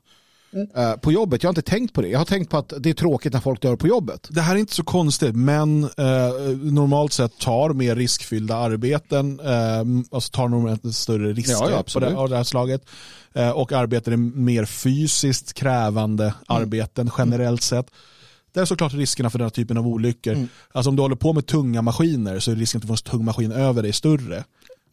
mm. 0.53 0.99
på 0.99 1.11
jobbet. 1.11 1.43
Jag 1.43 1.47
har 1.47 1.51
inte 1.51 1.71
tänkt 1.71 1.93
på 1.93 2.01
det. 2.01 2.07
Jag 2.07 2.19
har 2.19 2.25
tänkt 2.25 2.49
på 2.49 2.57
att 2.57 2.73
det 2.79 2.89
är 2.89 2.93
tråkigt 2.93 3.33
när 3.33 3.39
folk 3.39 3.61
dör 3.61 3.75
på 3.75 3.87
jobbet. 3.87 4.27
Det 4.29 4.41
här 4.41 4.55
är 4.55 4.59
inte 4.59 4.73
så 4.73 4.83
konstigt. 4.83 5.35
Män 5.35 5.83
eh, 5.83 6.29
normalt 6.61 7.13
sett 7.13 7.39
tar 7.39 7.69
mer 7.69 7.95
riskfyllda 7.95 8.55
arbeten, 8.55 9.39
eh, 9.39 9.79
alltså 10.11 10.31
tar 10.31 10.47
normalt 10.47 10.95
större 10.95 11.33
risker 11.33 11.53
ja, 11.53 11.69
ja, 11.69 11.83
på 11.93 11.99
det, 11.99 12.15
av 12.15 12.29
det 12.29 12.37
här 12.37 12.43
slaget 12.43 12.81
eh, 13.33 13.49
och 13.49 13.71
arbetar 13.71 14.11
i 14.11 14.17
mer 14.17 14.65
fysiskt 14.65 15.53
krävande 15.53 16.23
mm. 16.23 16.35
arbeten 16.47 17.11
generellt 17.17 17.71
mm. 17.71 17.83
sett. 17.83 17.91
Det 18.53 18.59
är 18.59 18.65
såklart 18.65 18.93
riskerna 18.93 19.29
för 19.29 19.37
den 19.37 19.45
här 19.45 19.49
typen 19.49 19.77
av 19.77 19.87
olyckor. 19.87 20.33
Mm. 20.33 20.47
Alltså 20.71 20.89
om 20.89 20.95
du 20.95 21.01
håller 21.01 21.15
på 21.15 21.33
med 21.33 21.45
tunga 21.45 21.81
maskiner 21.81 22.39
så 22.39 22.51
är 22.51 22.55
risken 22.55 22.79
att 22.79 22.81
du 22.81 22.87
får 22.87 22.93
en 22.93 23.11
tung 23.11 23.25
maskin 23.25 23.51
över 23.51 23.81
dig 23.81 23.93
större 23.93 24.43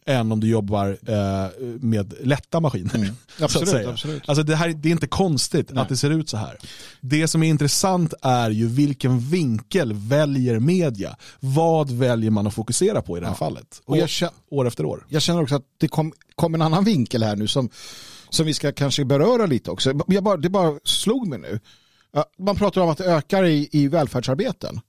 än 0.05 0.31
om 0.31 0.39
du 0.39 0.47
jobbar 0.47 0.97
eh, 1.07 1.49
med 1.79 2.13
lätta 2.21 2.59
maskiner. 2.59 2.95
Mm. 2.95 3.15
Absolut, 3.39 3.87
absolut. 3.87 4.29
Alltså 4.29 4.43
det, 4.43 4.55
här, 4.55 4.69
det 4.69 4.89
är 4.89 4.91
inte 4.91 5.07
konstigt 5.07 5.71
Nej. 5.71 5.81
att 5.81 5.89
det 5.89 5.97
ser 5.97 6.09
ut 6.09 6.29
så 6.29 6.37
här. 6.37 6.57
Det 7.01 7.27
som 7.27 7.43
är 7.43 7.47
intressant 7.47 8.13
är 8.21 8.49
ju 8.49 8.67
vilken 8.67 9.19
vinkel 9.19 9.93
väljer 9.93 10.59
media. 10.59 11.15
Vad 11.39 11.91
väljer 11.91 12.31
man 12.31 12.47
att 12.47 12.53
fokusera 12.53 13.01
på 13.01 13.17
i 13.17 13.19
det 13.19 13.25
här 13.25 13.33
ja. 13.33 13.37
fallet? 13.37 13.81
Och 13.85 13.97
jag, 13.97 14.09
år, 14.49 14.67
efter 14.67 14.85
år. 14.85 15.05
Jag 15.09 15.21
känner 15.21 15.41
också 15.41 15.55
att 15.55 15.65
det 15.77 15.87
kom, 15.87 16.13
kom 16.35 16.55
en 16.55 16.61
annan 16.61 16.83
vinkel 16.83 17.23
här 17.23 17.35
nu 17.35 17.47
som, 17.47 17.69
som 18.29 18.45
vi 18.45 18.53
ska 18.53 18.71
kanske 18.71 19.05
beröra 19.05 19.45
lite 19.45 19.71
också. 19.71 19.93
Jag 20.07 20.23
bara, 20.23 20.37
det 20.37 20.49
bara 20.49 20.79
slog 20.83 21.27
mig 21.27 21.39
nu. 21.39 21.59
Man 22.39 22.55
pratar 22.55 22.81
om 22.81 22.89
att 22.89 22.97
det 22.97 23.05
ökar 23.05 23.45
i, 23.45 23.69
i 23.71 23.87
välfärdsarbeten. 23.87 24.79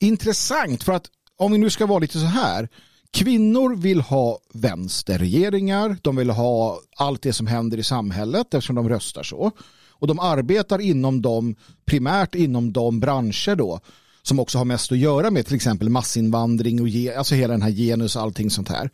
Intressant, 0.00 0.82
för 0.82 0.92
att 0.92 1.06
om 1.36 1.52
vi 1.52 1.58
nu 1.58 1.70
ska 1.70 1.86
vara 1.86 1.98
lite 1.98 2.18
så 2.18 2.26
här 2.26 2.68
Kvinnor 3.16 3.76
vill 3.76 4.00
ha 4.00 4.38
vänsterregeringar, 4.52 5.96
de 6.02 6.16
vill 6.16 6.30
ha 6.30 6.80
allt 6.96 7.22
det 7.22 7.32
som 7.32 7.46
händer 7.46 7.78
i 7.78 7.82
samhället 7.82 8.54
eftersom 8.54 8.76
de 8.76 8.88
röstar 8.88 9.22
så. 9.22 9.50
Och 9.90 10.06
de 10.06 10.18
arbetar 10.20 10.80
inom 10.80 11.22
de, 11.22 11.54
primärt 11.84 12.34
inom 12.34 12.72
de 12.72 13.00
branscher 13.00 13.54
då 13.56 13.80
som 14.22 14.40
också 14.40 14.58
har 14.58 14.64
mest 14.64 14.92
att 14.92 14.98
göra 14.98 15.30
med 15.30 15.46
till 15.46 15.54
exempel 15.54 15.88
massinvandring 15.88 16.80
och 16.80 16.88
ge, 16.88 17.14
alltså 17.14 17.34
hela 17.34 17.52
den 17.52 17.62
här 17.62 17.70
genus 17.70 18.16
och 18.16 18.22
allting 18.22 18.50
sånt 18.50 18.68
här. 18.68 18.90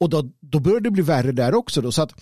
Och 0.00 0.10
då, 0.10 0.30
då 0.40 0.60
börjar 0.60 0.80
det 0.80 0.90
bli 0.90 1.02
värre 1.02 1.32
där 1.32 1.54
också 1.54 1.80
då. 1.80 1.92
Så 1.92 2.02
att, 2.02 2.12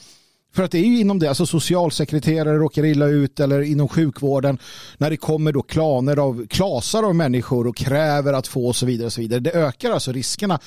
för 0.55 0.63
att 0.63 0.71
det 0.71 0.79
är 0.79 0.87
ju 0.87 1.01
inom 1.01 1.19
det, 1.19 1.29
alltså 1.29 1.47
socialsekreterare 1.47 2.57
råkar 2.57 2.85
illa 2.85 3.07
ut 3.07 3.41
eller 3.41 3.61
inom 3.61 3.89
sjukvården 3.89 4.59
när 4.99 5.11
det 5.11 5.17
kommer 5.17 5.53
då 5.53 5.63
klaner 5.63 6.17
av, 6.17 6.47
klasar 6.47 7.03
av 7.03 7.15
människor 7.15 7.67
och 7.67 7.77
kräver 7.77 8.33
att 8.33 8.47
få 8.47 8.67
och 8.67 8.77
så 8.77 8.87
vidare 8.87 9.07
och 9.07 9.13
så 9.13 9.21
vidare. 9.21 9.41
Det 9.41 9.53
ökar 9.53 9.91
alltså 9.91 10.13
riskerna 10.13 10.61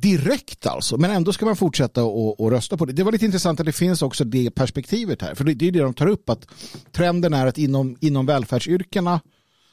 direkt 0.00 0.66
alltså. 0.66 0.96
Men 0.96 1.10
ändå 1.10 1.32
ska 1.32 1.46
man 1.46 1.56
fortsätta 1.56 2.04
och, 2.04 2.50
rösta 2.50 2.76
på 2.76 2.84
det. 2.84 2.92
Det 2.92 3.02
var 3.02 3.12
lite 3.12 3.24
intressant 3.24 3.60
att 3.60 3.66
det 3.66 3.72
finns 3.72 4.02
också 4.02 4.24
det 4.24 4.50
perspektivet 4.50 5.22
här. 5.22 5.34
För 5.34 5.44
det, 5.44 5.54
det 5.54 5.68
är 5.68 5.72
det 5.72 5.80
de 5.80 5.94
tar 5.94 6.06
upp 6.06 6.28
att 6.30 6.46
trenden 6.92 7.34
är 7.34 7.46
att 7.46 7.58
inom, 7.58 7.96
inom 8.00 8.26
välfärdsyrkena 8.26 9.20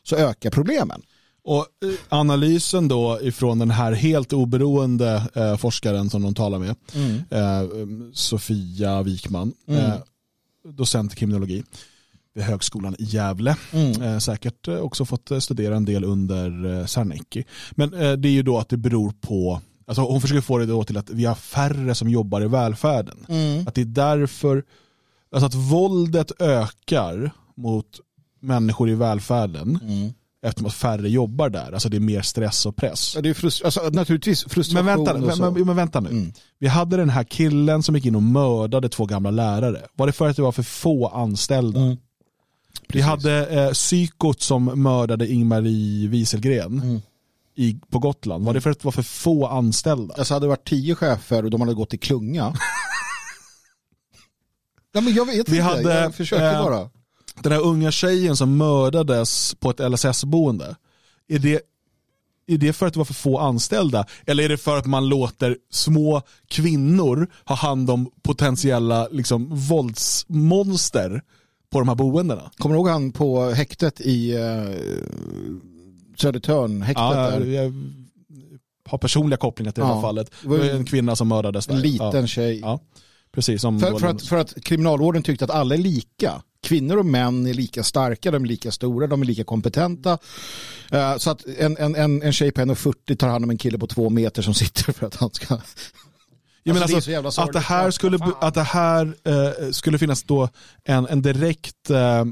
så 0.04 0.16
ökar 0.16 0.50
problemen. 0.52 1.02
Och 1.46 1.60
eh, 1.60 1.94
analysen 2.10 2.88
då 2.88 3.20
ifrån 3.22 3.60
den 3.60 3.72
här 3.72 3.92
helt 3.92 4.34
oberoende 4.34 5.24
eh, 5.34 5.58
forskaren 5.58 6.10
som 6.10 6.22
de 6.22 6.36
talar 6.36 6.60
med, 6.60 6.76
Mm. 6.96 7.16
eh, 7.30 7.70
Sofia 8.14 9.02
Wikman, 9.04 9.54
eh, 9.68 9.94
docent 10.78 11.14
i 11.14 11.16
kriminologi 11.16 11.64
vid 12.36 12.44
Högskolan 12.44 12.96
i 13.00 13.04
Gävle. 13.04 13.56
Mm. 13.72 14.02
Eh, 14.02 14.18
säkert 14.20 14.68
eh, 14.68 14.76
också 14.78 15.06
fått 15.06 15.32
studera 15.40 15.76
en 15.76 15.86
del 15.86 16.04
under 16.04 16.80
eh, 16.80 16.86
Sarnecki. 16.86 17.44
Men 17.72 17.90
det 17.92 18.28
är 18.28 18.32
ju 18.32 18.44
då 18.44 18.58
att 18.60 18.70
det 18.70 18.78
beror 18.78 19.14
på, 19.22 19.62
alltså 19.86 20.02
hon 20.02 20.22
försöker 20.22 20.42
få 20.42 20.58
det 20.58 20.66
då 20.66 20.84
till 20.84 20.98
att 20.98 21.10
vi 21.10 21.26
har 21.26 21.36
färre 21.36 21.96
som 21.96 22.10
jobbar 22.10 22.42
i 22.44 22.48
välfärden. 22.48 23.26
Mm. 23.30 23.68
Att 23.68 23.76
det 23.76 23.82
är 23.82 23.86
därför, 23.86 24.64
alltså 25.32 25.46
att 25.46 25.54
våldet 25.56 26.32
ökar 26.42 27.32
mot 27.56 27.86
människor 28.42 28.90
i 28.90 28.96
välfärden 28.96 29.80
Mm. 29.84 30.14
eftersom 30.46 30.68
att 30.68 30.74
färre 30.74 31.10
jobbar 31.10 31.50
där. 31.50 31.72
Alltså 31.72 31.90
det 31.90 31.98
är 31.98 32.02
mer 32.02 32.22
stress 32.22 32.66
och 32.66 32.76
press. 32.76 33.14
Ja, 33.16 33.22
det 33.22 33.30
är 33.30 33.34
frust- 33.34 33.66
alltså, 33.66 33.90
naturligtvis 33.90 34.44
frustration 34.44 34.86
Men 34.86 35.06
vänta, 35.06 35.42
men, 35.52 35.66
men 35.66 35.76
vänta 35.76 36.00
nu. 36.00 36.10
Mm. 36.10 36.34
Vi 36.60 36.68
hade 36.68 36.98
den 36.98 37.10
här 37.10 37.24
killen 37.24 37.84
som 37.84 37.96
gick 37.96 38.06
in 38.06 38.16
och 38.16 38.24
mördade 38.24 38.90
två 38.90 39.06
gamla 39.06 39.32
lärare. 39.32 39.82
Var 39.96 40.08
det 40.08 40.14
för 40.14 40.30
att 40.30 40.36
det 40.36 40.42
var 40.42 40.52
för 40.52 40.64
få 40.64 41.08
anställda? 41.08 41.80
Mm. 41.82 41.98
Vi 42.88 43.02
hade 43.02 43.48
eh, 43.66 43.72
psykot 43.72 44.42
som 44.42 44.66
mördade 44.84 45.28
Ingmarie 45.32 46.08
Wieselgren 46.08 46.80
Mm. 46.82 47.02
I, 47.56 47.80
på 47.90 48.00
Gotland. 48.00 48.46
Var 48.46 48.54
det 48.54 48.62
för 48.62 48.70
att 48.70 48.80
det 48.80 48.86
var 48.86 48.92
för 48.92 49.04
få 49.04 49.48
anställda? 49.48 50.14
Alltså 50.18 50.34
hade 50.34 50.46
det 50.46 50.50
varit 50.50 50.68
tio 50.68 50.96
chefer 50.96 51.46
och 51.46 51.52
de 51.52 51.62
hade 51.62 51.74
gått 51.74 51.94
i 51.94 51.98
klunga. 51.98 52.54
ja, 54.92 55.02
men 55.02 55.14
jag 55.14 55.26
vet 55.26 55.50
Vi 55.50 55.58
inte, 55.58 55.62
hade, 55.62 56.02
jag 56.02 56.16
försöker 56.16 56.54
eh, 56.54 56.64
bara. 56.64 56.90
Den 57.42 57.52
här 57.52 57.60
unga 57.62 57.92
tjejen 57.92 58.38
som 58.38 58.58
mördades 58.58 59.56
på 59.56 59.70
ett 59.70 59.80
LSS-boende. 59.92 60.76
Är 61.28 61.40
det, 61.40 61.62
är 62.48 62.58
det 62.58 62.74
för 62.74 62.88
att 62.88 62.94
det 62.94 63.00
var 63.00 63.06
för 63.06 63.14
få 63.14 63.38
anställda? 63.40 64.06
Eller 64.26 64.44
är 64.44 64.50
det 64.50 64.58
för 64.58 64.78
att 64.78 64.86
man 64.86 65.10
låter 65.10 65.58
små 65.72 66.22
kvinnor 66.48 67.28
ha 67.46 67.56
hand 67.56 67.90
om 67.90 68.12
potentiella 68.22 69.08
liksom, 69.12 69.56
våldsmonster 69.56 71.22
på 71.72 71.80
de 71.80 71.88
här 71.88 71.96
boendena? 71.96 72.52
Kommer 72.58 72.76
du 72.76 72.80
ihåg 72.80 72.90
han 72.90 73.12
på 73.12 73.50
häktet 73.50 74.02
i 74.02 74.38
uh, 74.38 74.76
Södertörn? 76.18 76.82
Häktet 76.82 77.02
Ja, 77.02 77.14
där. 77.14 77.46
jag, 77.46 77.66
jag 77.66 77.74
har 78.90 78.98
personliga 78.98 79.38
kopplingar 79.38 79.72
till 79.72 79.82
det 79.82 79.88
här 79.88 79.96
Ja, 79.96 80.02
fallet. 80.02 80.32
det 80.42 80.48
var 80.48 80.58
en 80.60 80.86
kvinna 80.86 81.16
som 81.16 81.28
mördades 81.28 81.68
där. 81.68 81.76
En 81.76 81.82
liten 81.82 82.22
Ja, 82.22 82.28
tjej. 82.28 82.60
ja, 82.60 82.80
precis. 83.32 83.62
Som 83.62 83.80
För, 83.80 84.00
för, 84.00 84.08
att, 84.08 84.22
för 84.22 84.38
att 84.38 84.64
kriminalvården 84.64 85.24
tyckte 85.24 85.46
att 85.46 85.52
alla 85.52 85.76
är 85.76 85.80
lika. 85.80 86.42
Kvinnor 86.64 86.98
och 86.98 87.06
män 87.06 87.48
är 87.48 87.54
lika 87.54 87.84
starka, 87.84 88.32
de 88.32 88.44
är 88.44 88.48
lika 88.48 88.72
stora, 88.72 89.08
de 89.08 89.22
är 89.22 89.26
lika 89.26 89.44
kompetenta. 89.44 90.18
Eh, 90.92 91.18
så 91.18 91.30
att 91.30 91.46
en, 91.46 91.78
en, 91.78 91.96
en, 91.96 92.22
en 92.22 92.34
tjej 92.34 92.52
på 92.52 92.62
1,40 92.62 93.16
tar 93.16 93.28
hand 93.28 93.44
om 93.46 93.50
en 93.50 93.58
kille 93.58 93.78
på 93.78 93.88
två 93.88 94.10
meter 94.10 94.42
som 94.42 94.54
sitter 94.64 94.94
för 94.94 95.06
att 95.08 95.16
han 95.16 95.30
ska... 95.34 95.58
Ja, 96.66 96.74
men 96.74 96.84
Alltså, 96.84 97.00
det 97.12 97.16
alltså, 97.18 97.42
att 97.42 97.54
det 97.54 97.60
här 97.60 97.92
skulle, 97.92 98.20
att 98.42 98.54
det 98.54 98.64
här, 98.64 99.16
eh, 99.24 99.72
skulle 99.72 99.98
finnas 99.98 100.24
då 100.24 100.50
en, 100.84 101.08
en 101.08 101.22
direkt 101.22 101.90
eh, 101.90 102.26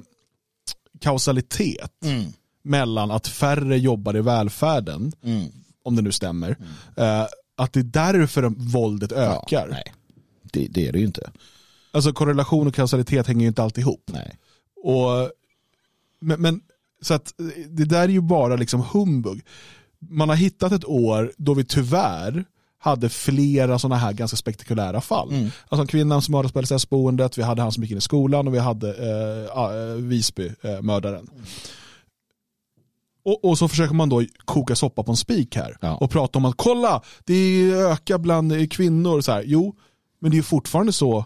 kausalitet 1.02 1.92
Mm. 2.06 2.34
Mellan 2.64 3.12
att 3.12 3.28
färre 3.28 3.78
jobbar 3.78 4.18
i 4.18 4.22
välfärden, 4.22 5.12
Mm. 5.24 5.48
om 5.84 5.96
det 5.96 6.02
nu 6.02 6.12
stämmer, 6.12 6.58
eh, 6.98 7.26
att 7.56 7.74
det 7.74 7.80
är 7.80 7.84
därför 7.84 8.44
våldet 8.72 9.12
ökar. 9.12 9.68
nej. 9.72 9.94
Det, 10.44 10.68
det 10.68 10.88
är 10.88 10.92
det 10.92 11.00
ju 11.00 11.06
inte. 11.06 11.32
Alltså 11.92 12.14
korrelation 12.14 12.68
och 12.68 12.74
kausalitet 12.76 13.28
hänger 13.28 13.42
ju 13.42 13.48
inte 13.48 13.64
alltid 13.64 13.82
ihop. 13.82 14.04
Nej. 14.14 14.38
Och, 14.84 15.32
men, 16.22 16.42
men, 16.42 16.62
så 17.02 17.14
att 17.14 17.34
det 17.70 17.86
där 17.86 18.02
är 18.04 18.08
ju 18.08 18.22
bara 18.22 18.56
liksom 18.56 18.82
humbug. 18.94 19.46
Man 20.00 20.30
har 20.30 20.36
hittat 20.36 20.72
ett 20.72 20.86
år 20.86 21.32
då 21.38 21.54
vi 21.54 21.64
tyvärr 21.66 22.46
hade 22.80 23.10
flera 23.10 23.80
sådana 23.80 23.96
här 23.96 24.14
ganska 24.14 24.38
spektakulära 24.38 25.02
fall. 25.02 25.30
Mm. 25.34 25.50
Alltså 25.70 25.88
kvinnan 25.88 26.22
som 26.22 26.32
mördades 26.32 26.52
på 26.54 26.62
LSS-boendet, 26.62 27.38
vi 27.38 27.42
hade 27.42 27.62
han 27.62 27.72
som 27.72 27.84
gick 27.84 27.92
in 27.92 27.98
i 27.98 28.02
skolan 28.02 28.48
och 28.48 28.54
vi 28.54 28.60
hade 28.60 28.90
eh, 28.90 29.64
eh, 29.64 29.96
Visby-mördaren. 29.96 31.28
Och, 33.26 33.46
och 33.46 33.58
så 33.58 33.68
försöker 33.68 33.94
man 33.94 34.10
då 34.10 34.24
koka 34.46 34.76
soppa 34.76 35.04
på 35.04 35.12
en 35.12 35.18
spik 35.18 35.56
här 35.56 35.78
Ja. 35.82 35.96
och 35.96 36.12
prata 36.12 36.40
om 36.40 36.46
att 36.46 36.58
kolla, 36.58 37.02
det 37.26 37.72
ökar 37.72 38.18
bland 38.18 38.72
kvinnor. 38.72 39.22
Så 39.22 39.32
här. 39.32 39.44
Jo, 39.46 39.76
men 40.20 40.32
det 40.32 40.36
är 40.36 40.38
ju 40.38 40.44
fortfarande 40.44 40.92
så 40.94 41.26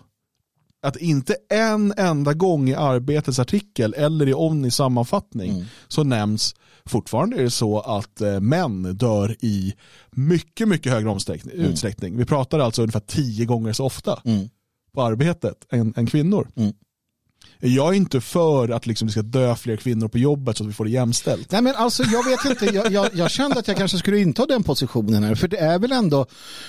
att 0.82 0.98
inte 0.98 1.36
en 1.50 1.94
enda 1.98 2.34
gång 2.34 2.70
i 2.70 2.76
Arbetets 2.76 3.40
artikel 3.40 3.94
eller 3.94 4.28
i 4.28 4.34
Omnis 4.34 4.76
sammanfattning 4.76 5.52
Mm. 5.52 5.66
så 5.88 6.04
nämns 6.04 6.56
fortfarande 6.86 7.38
är 7.38 7.44
det 7.44 7.50
så 7.52 7.80
att 7.80 8.22
eh, 8.22 8.40
män 8.40 8.84
dör 8.98 9.36
i 9.40 9.74
mycket, 10.12 10.68
mycket 10.68 10.92
högre 10.92 11.10
omsträckning, 11.10 11.54
utsträckning. 11.56 12.18
Vi 12.18 12.26
pratar 12.26 12.60
alltså 12.60 12.82
ungefär 12.82 13.00
tio 13.00 13.46
gånger 13.46 13.74
så 13.74 13.86
ofta 13.86 14.22
Mm. 14.26 14.50
på 14.94 15.04
arbetet 15.04 15.66
än, 15.72 15.94
än 15.98 16.06
kvinnor. 16.08 16.50
Mm. 16.56 16.74
Jag 17.60 17.94
är 17.94 17.94
inte 17.94 18.22
för 18.22 18.70
att 18.70 18.86
liksom 18.86 19.08
det 19.08 19.12
ska 19.12 19.22
dö 19.22 19.56
fler 19.56 19.76
kvinnor 19.76 20.08
på 20.08 20.18
jobbet 20.18 20.58
så 20.58 20.64
att 20.64 20.70
vi 20.70 20.74
får 20.74 20.86
det 20.86 20.92
jämställt. 20.92 21.52
Nej 21.52 21.62
men 21.62 21.76
alltså 21.76 22.04
jag 22.04 22.26
vet 22.26 22.46
inte, 22.46 22.76
jag, 22.76 22.92
jag, 22.92 23.10
jag 23.14 23.32
kände 23.32 23.60
att 23.60 23.68
jag 23.68 23.78
kanske 23.78 23.98
skulle 23.98 24.20
inta 24.20 24.46
den 24.46 24.64
positionen 24.64 25.24
här. 25.24 25.36
För 25.36 25.48
det 25.48 25.58
är 25.58 25.80
väl 25.80 25.92
ändå, 25.92 26.26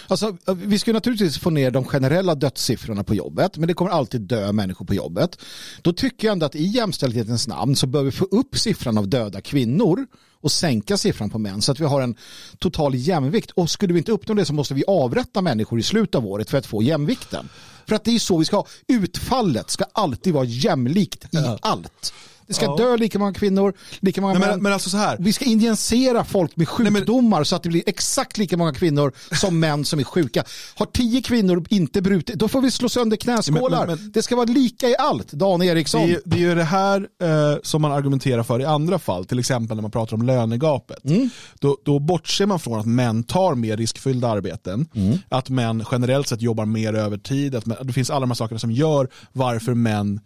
alltså 0.08 0.36
vi 0.46 0.78
ska 0.78 0.92
naturligtvis 0.92 1.38
få 1.38 1.50
ner 1.50 1.70
de 1.70 1.84
generella 1.84 2.34
dödssiffrorna 2.34 3.04
på 3.04 3.14
jobbet. 3.14 3.56
Men 3.56 3.68
det 3.68 3.74
kommer 3.74 3.90
alltid 3.90 4.20
dö 4.20 4.52
människor 4.52 4.84
på 4.86 4.94
jobbet. 4.94 5.38
Då 5.82 5.92
tycker 5.92 6.28
jag 6.28 6.32
ändå 6.32 6.46
att 6.46 6.54
i 6.54 6.64
jämställdhetens 6.64 7.48
namn 7.48 7.76
så 7.76 7.86
bör 7.86 8.02
vi 8.02 8.10
få 8.10 8.24
upp 8.24 8.58
siffran 8.58 8.98
av 8.98 9.08
döda 9.08 9.40
kvinnor 9.40 10.06
och 10.40 10.52
sänka 10.52 10.96
siffran 10.96 11.30
på 11.30 11.38
män 11.38 11.62
så 11.62 11.72
att 11.72 11.80
vi 11.80 11.84
har 11.84 12.00
en 12.00 12.16
total 12.58 12.94
jämvikt. 12.94 13.50
Och 13.50 13.70
skulle 13.70 13.92
vi 13.92 13.98
inte 13.98 14.12
uppnå 14.12 14.34
det 14.34 14.44
så 14.44 14.54
måste 14.54 14.74
vi 14.74 14.84
avrätta 14.86 15.42
människor 15.42 15.78
i 15.78 15.82
slutet 15.82 16.14
av 16.14 16.26
året 16.26 16.50
för 16.50 16.58
att 16.58 16.66
få 16.66 16.82
jämvikten. 16.82 17.48
För 17.88 17.94
att 17.94 18.04
det 18.04 18.14
är 18.14 18.18
så 18.18 18.38
vi 18.38 18.44
ska 18.44 18.56
ha. 18.56 18.66
Utfallet 18.88 19.70
ska 19.70 19.84
alltid 19.92 20.34
vara 20.34 20.44
jämlikt 20.44 21.24
i 21.24 21.28
Ja. 21.30 21.58
allt. 21.62 22.12
Det 22.46 22.54
ska 22.54 22.64
Ja. 22.64 22.76
dö 22.76 22.96
lika 22.96 23.18
många 23.18 23.34
kvinnor, 23.34 23.72
lika 24.00 24.20
många 24.20 24.32
Nej, 24.32 24.40
män. 24.40 24.50
men, 24.50 24.62
men 24.62 24.72
alltså 24.72 24.90
så 24.90 24.96
här, 24.96 25.16
Vi 25.20 25.32
ska 25.32 25.44
injicera 25.44 26.24
folk 26.24 26.56
med 26.56 26.68
sjukdomar 26.68 27.44
så 27.44 27.56
att 27.56 27.62
det 27.62 27.68
blir 27.68 27.82
exakt 27.86 28.38
lika 28.38 28.56
många 28.56 28.72
kvinnor 28.74 29.12
som 29.40 29.60
män 29.60 29.84
som 29.84 29.98
är 30.00 30.04
sjuka. 30.04 30.44
Har 30.74 30.86
tio 30.86 31.22
kvinnor 31.22 31.64
inte 31.68 32.02
brutit, 32.02 32.38
då 32.38 32.48
får 32.48 32.60
vi 32.60 32.70
slå 32.70 32.88
sönder 32.88 33.16
knäskålar. 33.16 33.86
Men- 33.86 33.98
men- 33.98 34.10
det 34.12 34.22
ska 34.22 34.36
vara 34.36 34.46
lika 34.46 34.88
i 34.88 34.96
allt, 34.98 35.32
Dan 35.32 35.62
Eriksson. 35.62 36.08
Det 36.08 36.20
det 36.24 36.36
är 36.36 36.40
ju 36.40 36.54
det 36.54 36.64
här 36.64 37.00
eh, 37.22 37.58
som 37.62 37.82
man 37.82 37.92
argumenterar 37.92 38.42
för 38.42 38.60
i 38.60 38.64
andra 38.64 38.98
fall, 38.98 39.24
till 39.24 39.38
exempel 39.38 39.76
när 39.76 39.82
man 39.82 39.90
pratar 39.90 40.16
om 40.16 40.22
lönegapet. 40.22 41.04
Mm. 41.04 41.30
Då, 41.60 41.76
då 41.84 41.98
bortser 41.98 42.46
man 42.46 42.58
från 42.60 42.80
att 42.80 42.86
män 42.86 43.22
tar 43.24 43.54
mer 43.54 43.76
riskfyllda 43.76 44.28
arbeten, 44.28 44.88
Mm. 44.94 45.18
att 45.28 45.48
män 45.48 45.84
generellt 45.92 46.28
sett 46.28 46.42
jobbar 46.42 46.64
mer 46.64 46.94
övertid, 46.94 47.54
att 47.54 47.66
män, 47.66 47.78
det 47.82 47.92
finns 47.92 48.10
alla 48.10 48.20
de 48.20 48.30
här 48.30 48.34
sakerna 48.34 48.58
som 48.58 48.72
gör 48.72 49.08
varför 49.32 49.74
män 49.74 50.20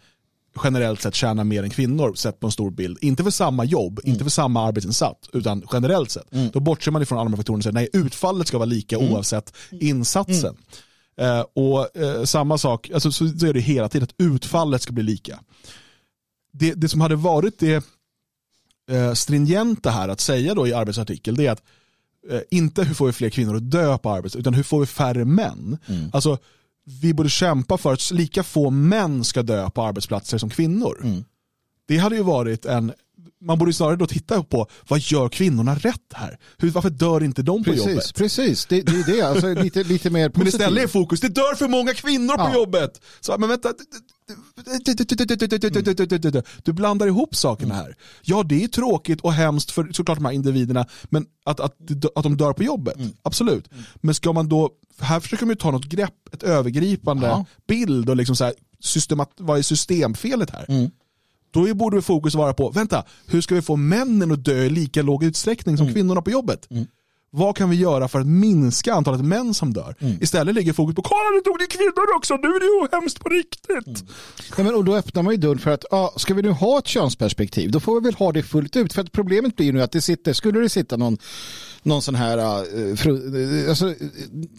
generellt 0.64 1.02
sett 1.02 1.14
tjänar 1.14 1.44
mer 1.44 1.62
än 1.62 1.70
kvinnor 1.70 2.14
sett 2.14 2.40
på 2.40 2.46
en 2.46 2.50
stor 2.52 2.70
bild. 2.70 2.98
Inte 3.00 3.22
för 3.24 3.30
samma 3.30 3.64
jobb, 3.64 4.00
Mm. 4.04 4.12
inte 4.12 4.24
för 4.24 4.30
samma 4.30 4.66
arbetsinsats, 4.66 5.30
utan 5.32 5.62
generellt 5.72 6.10
sett. 6.10 6.30
Då 6.52 6.60
bortser 6.60 6.90
man 6.90 7.02
ifrån 7.02 7.18
alla 7.18 7.24
de 7.24 7.32
här 7.32 7.36
faktorerna 7.36 7.58
och 7.58 7.62
säger 7.62 7.74
nej, 7.74 7.88
utfallet 7.92 8.48
ska 8.48 8.58
vara 8.58 8.66
lika 8.66 8.96
Mm. 8.96 9.12
oavsett 9.12 9.52
insatsen. 9.70 10.56
Eh, 11.20 11.40
och 11.40 11.96
eh, 11.96 12.24
samma 12.24 12.58
sak, 12.58 12.90
alltså, 12.94 13.12
så, 13.12 13.28
så 13.28 13.46
är 13.46 13.52
det 13.52 13.60
hela 13.60 13.88
tiden, 13.88 14.04
att 14.04 14.14
utfallet 14.26 14.82
ska 14.82 14.92
bli 14.92 15.02
lika. 15.02 15.38
Det, 16.52 16.74
det 16.74 16.88
som 16.88 17.00
hade 17.00 17.16
varit 17.16 17.58
det 17.58 17.84
eh, 18.90 19.12
stringenta 19.12 19.90
här 19.90 20.08
att 20.08 20.20
säga 20.20 20.54
då 20.54 20.66
i 20.68 20.72
arbetsartikel, 20.74 21.34
det 21.36 21.46
är 21.46 21.50
att 21.52 21.62
eh, 22.30 22.40
inte 22.50 22.84
hur 22.84 22.94
får 22.94 23.06
vi 23.06 23.12
fler 23.12 23.30
kvinnor 23.30 23.56
att 23.56 23.70
dö 23.70 23.98
på 23.98 24.10
arbetet, 24.10 24.40
utan 24.40 24.54
hur 24.54 24.62
får 24.62 24.80
vi 24.80 24.86
färre 24.86 25.24
män? 25.24 25.78
Alltså, 26.12 26.38
vi 27.02 27.14
borde 27.14 27.28
kämpa 27.28 27.78
för 27.78 27.92
att 27.92 28.10
lika 28.10 28.42
få 28.42 28.70
män 28.70 29.24
ska 29.24 29.42
dö 29.42 29.70
på 29.70 29.82
arbetsplatser 29.82 30.38
som 30.38 30.50
kvinnor. 30.50 31.00
Mm. 31.04 31.24
Det 31.88 31.96
hade 31.98 32.16
ju 32.16 32.22
varit 32.22 32.64
en, 32.66 32.92
man 33.44 33.58
borde 33.58 33.72
snarare 33.72 33.96
då 33.96 34.06
titta 34.06 34.42
på 34.42 34.66
vad 34.88 35.00
gör 35.00 35.28
kvinnorna 35.28 35.74
rätt 35.74 36.12
här? 36.14 36.38
Hur, 36.58 36.70
varför 36.70 36.90
dör 36.90 37.22
inte 37.22 37.42
de 37.42 37.64
på 37.64 37.70
Precis, 37.70 37.86
jobbet? 37.88 38.14
precis. 38.14 38.66
Det, 38.66 38.82
det 38.82 38.92
är 38.92 39.16
det. 39.16 39.22
Alltså, 39.22 39.54
lite, 39.54 39.82
lite 39.84 40.10
mer 40.10 40.20
Men 40.22 40.32
positivt. 40.32 40.54
istället 40.54 40.84
är 40.84 40.88
fokus, 40.88 41.20
det 41.20 41.28
dör 41.28 41.54
för 41.54 41.68
många 41.68 41.94
kvinnor 41.94 42.34
på 42.36 42.42
Ja. 42.42 42.54
jobbet. 42.54 43.00
Så, 43.20 43.38
men 43.38 43.48
vänta, 43.48 43.72
du 46.62 46.72
blandar 46.72 47.06
ihop 47.06 47.36
sakerna 47.36 47.74
här. 47.74 47.96
Ja, 48.22 48.42
det 48.42 48.64
är 48.64 48.68
tråkigt 48.68 49.20
och 49.20 49.32
hemskt 49.32 49.70
för 49.70 49.88
såklart 49.92 50.18
de 50.18 50.24
här 50.24 50.32
individerna, 50.32 50.86
men 51.04 51.26
att, 51.44 51.60
att, 51.60 51.76
att 52.14 52.22
de 52.22 52.36
dör 52.36 52.52
på 52.52 52.62
jobbet, 52.62 52.96
absolut. 53.22 53.68
Men 53.94 54.14
ska 54.14 54.32
man 54.32 54.48
då, 54.48 54.70
här 54.98 55.20
försöker 55.20 55.46
man 55.46 55.52
ju 55.52 55.56
ta 55.56 55.70
något 55.70 55.84
grepp, 55.84 56.14
ett 56.32 56.42
övergripande 56.42 57.26
Ja. 57.26 57.44
bild 57.68 58.10
och 58.10 58.16
liksom 58.16 58.36
så 58.36 58.44
här, 58.44 58.54
systemat, 58.80 59.30
vad 59.36 59.58
är 59.58 59.62
systemfelet 59.62 60.50
här? 60.50 60.64
Mm. 60.68 60.90
Då 61.50 61.74
borde 61.74 62.02
fokus 62.02 62.34
vara 62.34 62.52
på, 62.54 62.70
vänta, 62.70 63.04
hur 63.26 63.40
ska 63.40 63.54
vi 63.54 63.62
få 63.62 63.76
männen 63.76 64.32
att 64.32 64.44
dö 64.44 64.64
i 64.64 64.70
lika 64.70 65.02
låg 65.02 65.24
utsträckning 65.24 65.76
som 65.76 65.92
kvinnorna 65.92 66.22
på 66.22 66.30
jobbet? 66.30 66.68
Vad 67.32 67.56
kan 67.56 67.70
vi 67.70 67.76
göra 67.76 68.08
för 68.08 68.20
att 68.20 68.26
minska 68.26 68.94
antalet 68.94 69.24
män 69.24 69.54
som 69.54 69.72
dör? 69.72 69.94
Mm. 70.00 70.18
Istället 70.20 70.54
ligger 70.54 70.72
fokus 70.72 70.94
på, 70.94 71.02
kolla 71.02 71.30
nu 71.34 71.40
dog 71.44 71.58
det 71.58 71.66
kvinnor 71.66 72.16
också, 72.16 72.34
nu 72.34 72.48
är 72.48 72.60
det 72.60 72.66
ju 72.66 73.00
hemskt 73.00 73.20
på 73.20 73.28
riktigt. 73.28 73.86
Mm. 73.86 74.12
Ja, 74.56 74.64
men, 74.64 74.74
och 74.74 74.84
då 74.84 74.96
öppnar 74.96 75.22
man 75.22 75.34
ju 75.34 75.36
dörren 75.36 75.58
för 75.58 75.70
att 75.70 75.84
ja, 75.90 76.14
ska 76.16 76.34
vi 76.34 76.42
nu 76.42 76.50
ha 76.50 76.78
ett 76.78 76.86
könsperspektiv 76.86 77.70
då 77.70 77.80
får 77.80 78.00
vi 78.00 78.04
väl 78.04 78.14
ha 78.14 78.32
det 78.32 78.42
fullt 78.42 78.76
ut. 78.76 78.92
För 78.92 79.02
att 79.02 79.12
problemet 79.12 79.56
blir 79.56 79.72
nu 79.72 79.82
att 79.82 79.92
det 79.92 80.00
sitter, 80.00 80.32
skulle 80.32 80.60
det 80.60 80.68
sitta 80.68 80.96
någon, 80.96 81.18
någon 81.82 82.02
sån 82.02 82.14
här, 82.14 82.38
uh, 82.38 82.96
fru, 82.96 83.12
uh, 83.12 83.68
alltså, 83.68 83.94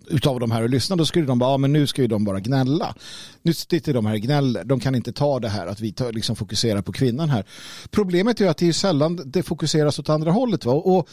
utav 0.08 0.40
de 0.40 0.52
här 0.52 0.62
och 0.62 0.70
lyssna 0.70 0.96
då 0.96 1.06
skulle 1.06 1.26
de 1.26 1.40
bara, 1.40 1.52
ja 1.52 1.58
men 1.58 1.74
nu 1.74 1.88
ska 1.88 2.02
ju 2.02 2.08
de 2.08 2.24
bara 2.24 2.40
gnälla. 2.40 2.96
Nu 3.42 3.54
sitter 3.54 3.94
de 3.94 4.06
här 4.06 4.14
och 4.14 4.22
gnäller, 4.22 4.64
de 4.64 4.80
kan 4.80 4.96
inte 4.96 5.14
ta 5.14 5.40
det 5.40 5.50
här 5.50 5.68
att 5.68 5.80
vi 5.80 5.94
tar, 5.94 6.12
liksom 6.12 6.36
fokuserar 6.36 6.82
på 6.82 6.92
kvinnan 6.92 7.30
här. 7.30 7.46
Problemet 7.90 8.42
är 8.42 8.48
att 8.48 8.58
det 8.58 8.68
är 8.68 8.74
sällan 8.74 9.22
det 9.26 9.44
fokuseras 9.44 10.00
åt 10.00 10.10
andra 10.10 10.32
hållet. 10.32 10.66
Va? 10.66 10.74
Och, 10.74 11.10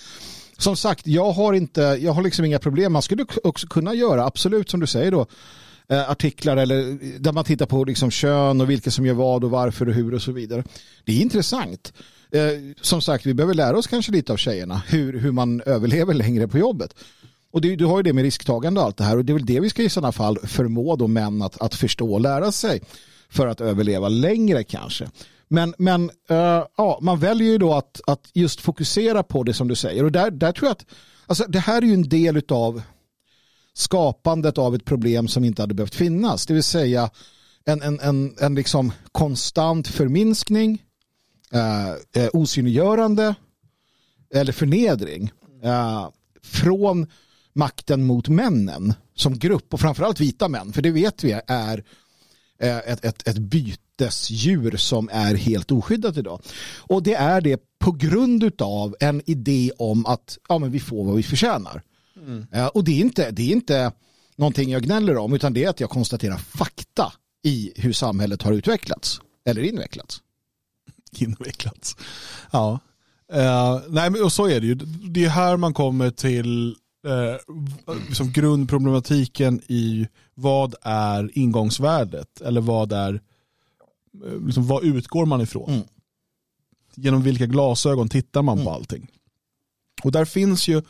som 0.59 0.77
sagt, 0.77 1.07
jag 1.07 1.33
har, 1.33 1.53
inte, 1.53 1.81
jag 1.81 2.13
har 2.13 2.23
liksom 2.23 2.45
inga 2.45 2.59
problem. 2.59 2.93
Man 2.93 3.03
skulle 3.03 3.25
också 3.45 3.67
kunna 3.67 3.95
göra, 3.95 4.25
absolut 4.25 4.71
som 4.71 4.81
du 4.81 4.87
säger 4.87 5.11
då, 5.11 5.27
eh, 5.89 6.11
artiklar 6.11 6.57
eller 6.57 6.91
eh, 6.91 6.97
där 7.21 7.33
man 7.33 7.45
tittar 7.45 7.67
på 7.67 7.85
liksom 7.85 8.11
kön 8.11 8.61
och 8.61 8.71
vilka 8.71 8.91
som 8.91 9.07
gör 9.07 9.15
vad 9.15 9.45
och 9.45 9.51
varför 9.51 9.89
och 9.89 9.95
hur 9.95 10.15
och 10.15 10.23
så 10.23 10.33
vidare. 10.33 10.65
Det 11.05 11.13
är 11.13 11.21
intressant. 11.21 11.93
Eh, 12.33 12.75
som 12.81 13.01
sagt, 13.01 13.27
vi 13.27 13.35
behöver 13.35 13.55
lära 13.55 13.79
oss 13.79 13.87
kanske 13.87 14.13
lite 14.13 14.33
av 14.33 14.37
tjejerna 14.37 14.83
hur, 14.89 15.19
hur 15.19 15.33
man 15.33 15.61
överlever 15.61 16.15
längre 16.15 16.49
på 16.49 16.59
jobbet. 16.59 16.95
Och 17.51 17.61
det, 17.61 17.77
du 17.77 17.85
har 17.85 17.97
ju 17.97 18.03
det 18.03 18.13
med 18.13 18.25
risktagande 18.25 18.81
och 18.81 18.87
allt 18.87 18.97
det 18.97 19.05
här 19.05 19.17
och 19.17 19.25
det 19.25 19.33
är 19.33 19.35
väl 19.35 19.47
det 19.47 19.61
vi 19.61 19.71
ska 19.71 19.83
i 19.83 19.89
sådana 19.89 20.13
fall 20.13 20.39
förmå 20.39 20.97
då 20.97 21.07
män 21.07 21.43
att, 21.43 21.63
att 21.63 21.75
förstå 21.75 22.13
och 22.13 22.21
lära 22.21 22.53
sig 22.53 22.83
för 23.29 23.47
att 23.47 23.61
överleva 23.61 24.09
längre 24.09 24.65
kanske. 24.65 25.09
Men, 25.49 25.75
men 25.79 26.11
uh, 26.31 26.65
ja, 26.77 26.99
man 27.03 27.19
väljer 27.19 27.49
ju 27.49 27.59
då 27.59 27.75
att, 27.75 28.01
att 28.07 28.31
just 28.35 28.61
fokusera 28.61 29.23
på 29.23 29.43
det 29.43 29.55
som 29.55 29.69
du 29.69 29.75
säger. 29.75 30.05
Och 30.05 30.13
där, 30.13 30.31
där 30.31 30.53
tror 30.53 30.67
jag 30.67 30.73
att 30.73 30.87
alltså, 31.27 31.45
det 31.49 31.59
här 31.59 31.83
är 31.83 31.87
ju 31.87 31.95
en 31.95 32.09
del 32.09 32.43
av 32.49 32.83
skapandet 33.75 34.59
av 34.59 34.75
ett 34.75 34.85
problem 34.85 35.29
som 35.29 35.45
inte 35.45 35.63
hade 35.63 35.75
behövt 35.75 35.95
finnas. 35.95 36.47
Det 36.47 36.55
vill 36.55 36.63
säga 36.63 37.11
en, 37.65 37.83
en, 37.83 38.01
en, 38.01 38.35
en 38.41 38.55
liksom 38.55 38.93
konstant 39.13 39.89
förminskning, 39.89 40.83
uh, 41.55 42.23
uh, 42.23 42.29
osynliggörande 42.33 43.35
eller 44.35 44.53
förnedring 44.53 45.33
uh, 45.65 46.09
från 46.43 47.07
makten 47.53 48.07
mot 48.07 48.29
männen 48.29 48.95
som 49.15 49.39
grupp 49.39 49.75
och 49.75 49.81
framförallt 49.81 50.21
vita 50.21 50.49
män. 50.49 50.73
För 50.73 50.83
det 50.83 50.91
vet 50.91 51.25
vi 51.25 51.41
är 51.47 51.85
ett, 52.61 53.05
ett, 53.05 53.29
ett 53.29 53.39
bytesdjur 53.99 54.77
som 54.77 55.09
är 55.13 55.35
helt 55.35 55.71
oskyddat 55.71 56.17
idag. 56.17 56.41
Och 56.79 57.03
det 57.03 57.15
är 57.15 57.41
det 57.41 57.61
på 57.79 57.93
grund 57.93 58.53
av 58.63 58.97
en 59.01 59.23
idé 59.27 59.71
om 59.79 60.07
att 60.07 60.39
ja, 60.49 60.59
men 60.59 60.71
vi 60.71 60.81
får 60.81 61.05
vad 61.05 61.17
vi 61.17 61.23
förtjänar. 61.23 61.83
Mm. 62.17 62.47
Och 62.75 62.85
det 62.85 62.93
är, 62.93 63.01
inte, 63.01 63.31
det 63.31 63.43
är 63.43 63.53
inte 63.53 63.93
någonting 64.37 64.71
jag 64.71 64.83
gnäller 64.83 65.17
om 65.17 65.33
utan 65.33 65.53
det 65.53 65.65
är 65.65 65.69
att 65.69 65.81
jag 65.81 65.91
konstaterar 65.91 66.37
fakta 66.37 67.13
i 67.45 67.73
hur 67.77 67.93
samhället 67.93 68.43
har 68.43 68.53
utvecklats 68.53 69.21
eller 69.45 69.63
invecklats. 69.63 70.23
Invecklats. 71.13 71.97
Ja. 72.51 72.79
Uh, 73.35 73.81
nej, 73.89 74.11
men 74.11 74.25
och 74.25 74.33
så 74.33 74.49
är 74.49 74.61
det 74.61 74.67
ju. 74.67 74.75
Det 74.75 75.25
är 75.25 75.29
här 75.29 75.57
man 75.57 75.75
kommer 75.75 76.11
till 76.11 76.77
uh, 77.07 77.97
liksom 78.09 78.33
grundproblematiken 78.33 79.61
i 79.69 80.09
vad 80.35 80.75
är 80.83 81.39
ingångsvärdet 81.39 82.41
eller 82.41 82.61
vad 82.61 82.93
är 82.93 83.21
liksom, 84.47 84.67
vad 84.67 84.85
utgår 84.85 85.27
man 85.27 85.41
ifrån? 85.41 85.71
Mm. 85.71 85.87
Genom 86.95 87.23
vilka 87.23 87.47
glasögon 87.47 88.09
tittar 88.09 88.43
man 88.43 88.55
mm. 88.55 88.65
på 88.65 88.73
allting? 88.73 89.11
Och 90.03 90.13
där 90.13 90.25
finns 90.25 90.69
ju 90.69 90.83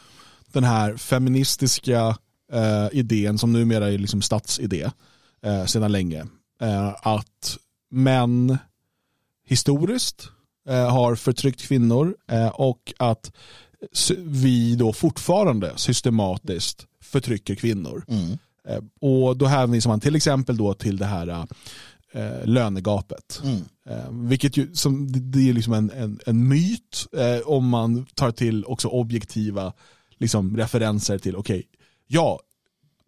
den 0.52 0.64
här 0.64 0.96
feministiska 0.96 2.18
eh, 2.52 2.88
idén 2.92 3.38
som 3.38 3.52
numera 3.52 3.92
är 3.92 3.98
liksom 3.98 4.22
statsidé 4.22 4.90
eh, 5.42 5.64
sedan 5.64 5.92
länge. 5.92 6.26
Eh, 6.60 6.94
att 7.02 7.58
män 7.90 8.58
historiskt 9.46 10.28
eh, 10.68 10.90
har 10.90 11.14
förtryckt 11.14 11.60
kvinnor 11.60 12.16
eh, 12.30 12.48
och 12.48 12.92
att 12.98 13.32
vi 14.18 14.76
då 14.76 14.92
fortfarande 14.92 15.72
systematiskt 15.76 16.86
förtrycker 17.00 17.54
kvinnor. 17.54 18.04
Mm. 18.08 18.38
Eh, 18.68 18.82
och 19.00 19.36
då 19.36 19.46
hänvisar 19.46 19.90
man 19.90 20.00
till 20.00 20.16
exempel 20.16 20.56
då 20.56 20.74
till 20.74 20.96
det 20.96 21.06
här 21.06 21.46
eh, 22.12 22.46
lönegapet. 22.46 23.40
Mm. 23.44 23.64
Eh, 23.88 24.10
vilket 24.10 24.56
ju, 24.56 24.74
som, 24.74 25.06
det 25.12 25.48
är 25.48 25.52
liksom 25.52 25.72
en, 25.72 25.90
en, 25.90 26.20
en 26.26 26.48
myt 26.48 27.06
eh, 27.16 27.48
om 27.48 27.68
man 27.68 28.06
tar 28.14 28.30
till 28.30 28.64
också 28.64 28.88
objektiva 28.88 29.72
liksom, 30.18 30.56
referenser 30.56 31.18
till, 31.18 31.36
okej, 31.36 31.56
okay, 31.56 31.66
ja, 32.06 32.40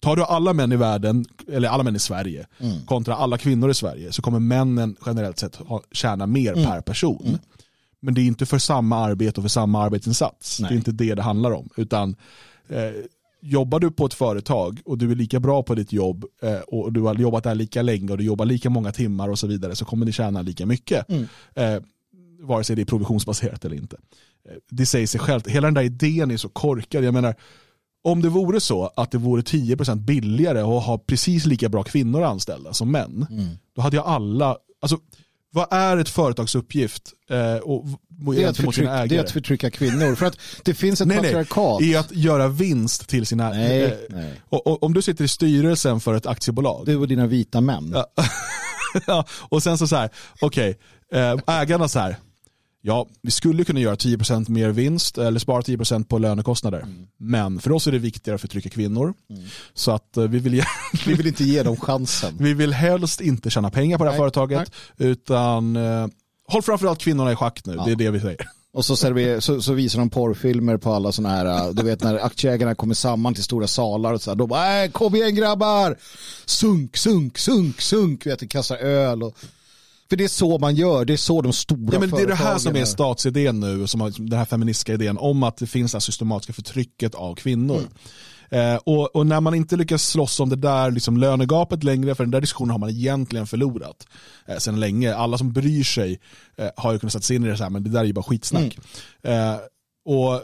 tar 0.01 0.17
du 0.17 0.25
alla 0.25 0.53
män 0.53 0.73
i 0.73 0.77
världen, 0.77 1.25
eller 1.49 1.69
alla 1.69 1.83
män 1.83 1.97
i 1.97 1.99
Sverige, 1.99 2.47
mm. 2.59 2.87
kontra 2.87 3.15
alla 3.15 3.39
kvinnor 3.39 3.71
i 3.71 3.75
Sverige, 3.75 4.13
så 4.13 4.23
kommer 4.23 4.39
männen 4.39 4.97
generellt 5.07 5.39
sett 5.39 5.57
ha, 5.57 5.83
tjäna 5.93 6.27
mer 6.27 6.53
mm. 6.53 6.65
per 6.65 6.81
person. 6.81 7.23
Mm. 7.27 7.39
Men 8.01 8.15
det 8.15 8.21
är 8.21 8.25
inte 8.25 8.47
för 8.47 8.59
samma 8.59 8.97
arbete 8.97 9.41
och 9.41 9.45
för 9.45 9.49
samma 9.49 9.83
arbetsinsats. 9.83 10.61
Nej. 10.61 10.69
Det 10.69 10.75
är 10.75 10.77
inte 10.77 10.93
det 10.93 11.15
det 11.15 11.23
handlar 11.23 11.51
om. 11.51 11.69
Utan 11.77 12.17
eh, 12.69 12.91
jobbar 13.41 13.81
du 13.81 13.91
på 13.91 14.07
ett 14.07 14.15
företag 14.15 14.81
och 14.85 14.99
du 14.99 15.11
är 15.11 15.15
lika 15.15 15.41
bra 15.41 15.63
på 15.63 15.75
ditt 15.75 15.93
jobb 15.93 16.25
eh, 16.43 16.61
och 16.61 16.93
du 16.93 17.01
har 17.01 17.15
jobbat 17.15 17.45
där 17.45 17.55
lika 17.55 17.83
länge 17.83 18.13
och 18.13 18.19
du 18.19 18.25
jobbar 18.25 18.45
lika 18.45 18.71
många 18.71 18.93
timmar 18.93 19.29
och 19.29 19.39
så 19.39 19.47
vidare 19.47 19.77
så 19.77 19.85
kommer 19.85 20.07
ni 20.07 20.13
tjäna 20.13 20.43
lika 20.43 20.67
mycket. 20.67 21.09
Mm. 21.09 21.27
Eh, 21.55 21.83
vare 22.41 22.65
sig 22.65 22.77
det 22.77 22.83
är 22.83 22.87
provisionsbaserat 22.87 23.65
eller 23.65 23.77
inte. 23.77 23.97
Eh, 24.49 24.57
det 24.71 24.87
säger 24.87 25.07
sig 25.07 25.21
självt. 25.21 25.47
Hela 25.47 25.67
den 25.67 25.75
där 25.75 25.83
idén 25.83 26.31
är 26.31 26.37
så 26.37 26.49
korkad. 26.49 27.05
Jag 27.05 27.15
menar, 27.15 27.35
om 28.03 28.23
det 28.23 28.29
vore 28.29 28.61
så 28.61 28.93
att 28.97 29.11
det 29.11 29.19
vore 29.19 29.43
10% 29.43 29.97
billigare 29.97 30.61
att 30.61 30.85
ha 30.85 30.99
precis 30.99 31.47
lika 31.47 31.69
bra 31.69 31.83
kvinnor 31.83 32.23
anställda 32.23 32.73
som 32.73 32.91
män, 32.91 33.27
mm. 33.31 33.49
då 33.77 33.83
hade 33.83 33.97
jag 33.97 34.07
alla, 34.07 34.57
alltså 34.81 34.99
vad 35.53 35.67
är 35.71 35.97
ett 35.97 36.09
företags 36.09 36.55
uppgift? 36.55 37.03
Eh, 37.31 37.57
och, 37.57 37.87
det, 38.09 38.43
är 38.43 38.49
att 38.49 38.57
förtryck, 38.57 38.89
det 39.09 39.17
är 39.17 39.21
att 39.21 39.31
förtrycka 39.31 39.71
kvinnor. 39.71 40.15
För 40.15 40.27
att 40.27 40.39
det 40.65 40.75
finns 40.75 41.01
ett 41.01 41.07
nej, 41.09 41.17
patriarkat. 41.17 41.81
Nej, 41.81 41.95
är 41.95 41.99
att 41.99 42.13
göra 42.13 42.49
vinst 42.49 43.09
till 43.09 43.27
sina... 43.27 43.51
Nej, 43.51 43.85
eh, 43.85 43.93
nej. 44.09 44.41
Och, 44.49 44.67
och, 44.67 44.83
om 44.83 44.95
du 44.95 45.03
sitter 45.03 45.25
i 45.25 45.29
styrelsen 45.29 46.01
för 46.01 46.15
ett 46.15 46.27
aktiebolag. 46.27 46.87
Du 46.87 46.97
och 46.97 47.09
dina 47.09 47.27
vita 47.27 47.61
män. 47.61 47.95
Ja 49.07 49.25
och 49.49 49.63
sen 49.63 49.79
så 49.79 49.87
så 49.87 49.97
här, 49.97 50.11
okej, 50.41 50.79
okay, 51.11 51.23
eh, 51.23 51.61
ägarna 51.61 51.89
så 51.89 51.99
här, 51.99 52.17
Ja, 52.83 53.07
vi 53.23 53.31
skulle 53.31 53.65
kunna 53.65 53.81
göra 53.81 53.95
10% 53.95 54.51
mer 54.51 54.71
vinst 54.71 55.19
eller 55.19 55.41
spara 55.41 55.61
10% 55.61 56.05
på 56.05 56.19
lönekostnader. 56.19 56.81
Mm. 56.81 57.07
Men 57.17 57.61
för 57.61 57.73
oss 57.73 57.87
är 57.87 57.93
det 57.93 57.99
viktigare 57.99 58.35
att 58.35 58.41
förtrycka 58.41 58.69
kvinnor. 58.69 59.15
Mm. 59.31 59.43
Så 59.75 59.91
att 59.91 60.17
eh, 60.17 60.25
vi 60.25 60.39
vill, 60.39 60.63
vi 61.07 61.15
vill 61.15 61.27
inte 61.27 61.45
ge 61.45 61.63
dem 61.63 61.77
chansen. 61.77 62.37
Vi 62.39 62.55
vill 62.55 62.73
helst 62.73 63.21
inte 63.21 63.51
tjäna 63.51 63.71
pengar 63.71 63.99
på 63.99 64.05
det 64.05 64.11
här 64.11 64.19
nej, 64.19 64.23
företaget. 64.23 64.73
Nej. 64.97 65.09
Utan 65.09 65.77
uh, 65.77 66.09
håll 66.49 66.63
framförallt 66.63 67.01
kvinnorna 67.01 67.33
i 67.33 67.37
schack 67.37 67.65
nu. 67.65 67.75
Ja. 67.75 67.85
Det 67.85 67.91
är 67.91 67.97
det 67.97 68.11
vi 68.11 68.21
säger. 68.21 68.49
Och 68.73 68.85
så, 68.85 68.97
server, 68.97 69.41
så, 69.41 69.63
så, 69.63 69.73
visar 69.73 69.99
de 69.99 70.11
porrfilmer 70.11 70.77
på 70.77 70.93
alla 70.93 71.13
sådana 71.13 71.35
här, 71.35 71.47
eh, 71.47 71.75
du 71.75 71.83
vet 71.83 72.03
när 72.03 72.25
aktieägarna 72.25 72.75
kommer 72.75 72.95
samman 72.95 73.35
till 73.35 73.45
stora 73.45 73.67
salar 73.67 74.13
och 74.13 74.23
så 74.23 74.31
här, 74.31 74.37
då 74.37 74.47
bara, 74.47 74.85
äh, 74.85 74.91
kom 74.91 75.15
igen 75.15 75.35
grabbar, 75.35 75.97
sunk, 76.45 76.97
sunk, 76.97 77.39
sunk, 77.39 77.81
sunk, 77.81 78.27
vet 78.27 78.51
kastar 78.51 78.77
öl 78.77 79.23
och 79.23 79.37
för 80.11 80.17
det 80.17 80.25
är 80.25 80.29
så 80.29 80.59
man 80.59 80.75
gör, 80.75 81.05
det 81.05 81.13
är 81.13 81.17
så 81.17 81.43
de 81.43 81.53
stora 81.53 81.93
ja, 81.93 82.01
men 82.01 82.11
Det 82.11 82.23
är 82.23 82.27
det 82.27 82.35
här 82.35 82.59
som 82.59 82.77
är 82.77 82.85
statsidén 82.85 83.61
nu, 83.61 83.87
som 83.87 84.01
har, 84.01 84.11
den 84.19 84.39
här 84.39 84.45
feministiska 84.45 84.95
idén 84.95 85.19
om 85.19 85.43
att 85.43 85.57
det 85.57 85.67
finns 85.67 85.93
det 85.93 86.01
systematiska 86.01 86.53
förtrycket 86.53 87.15
av 87.15 87.35
kvinnor. 87.35 87.83
Mm. 88.51 88.75
Eh, 88.75 88.81
och, 88.85 89.17
och, 89.17 89.27
när 89.27 89.41
man 89.41 89.55
inte 89.55 89.77
lyckas 89.77 90.09
slåss 90.09 90.41
om 90.41 90.49
det 90.49 90.57
där 90.57 90.91
liksom 90.91 91.17
lönegapet 91.17 91.85
längre, 91.85 92.15
för 92.15 92.25
den 92.25 92.31
där 92.31 92.41
diskussionen 92.41 92.71
har 92.71 92.79
man 92.79 92.91
egentligen 92.91 93.47
förlorat 93.47 94.07
eh, 94.47 94.59
sedan 94.59 94.81
länge. 94.81 95.15
Alla 95.15 95.39
som 95.39 95.53
bryr 95.53 95.85
sig 95.85 96.21
eh, 96.57 96.69
har 96.77 96.93
ju 96.93 96.99
kunnat 96.99 97.13
sätta 97.13 97.23
sig 97.23 97.37
in 97.37 97.45
i 97.45 97.49
det 97.49 97.57
så 97.57 97.63
här, 97.63 97.71
men 97.71 97.85
det 97.85 97.91
där 97.91 98.01
är 98.01 98.05
ju 98.05 98.13
bara 98.13 98.23
skitsnack. 98.23 98.79
Mm. 99.23 99.51
Eh, 99.51 99.59
och 100.05 100.43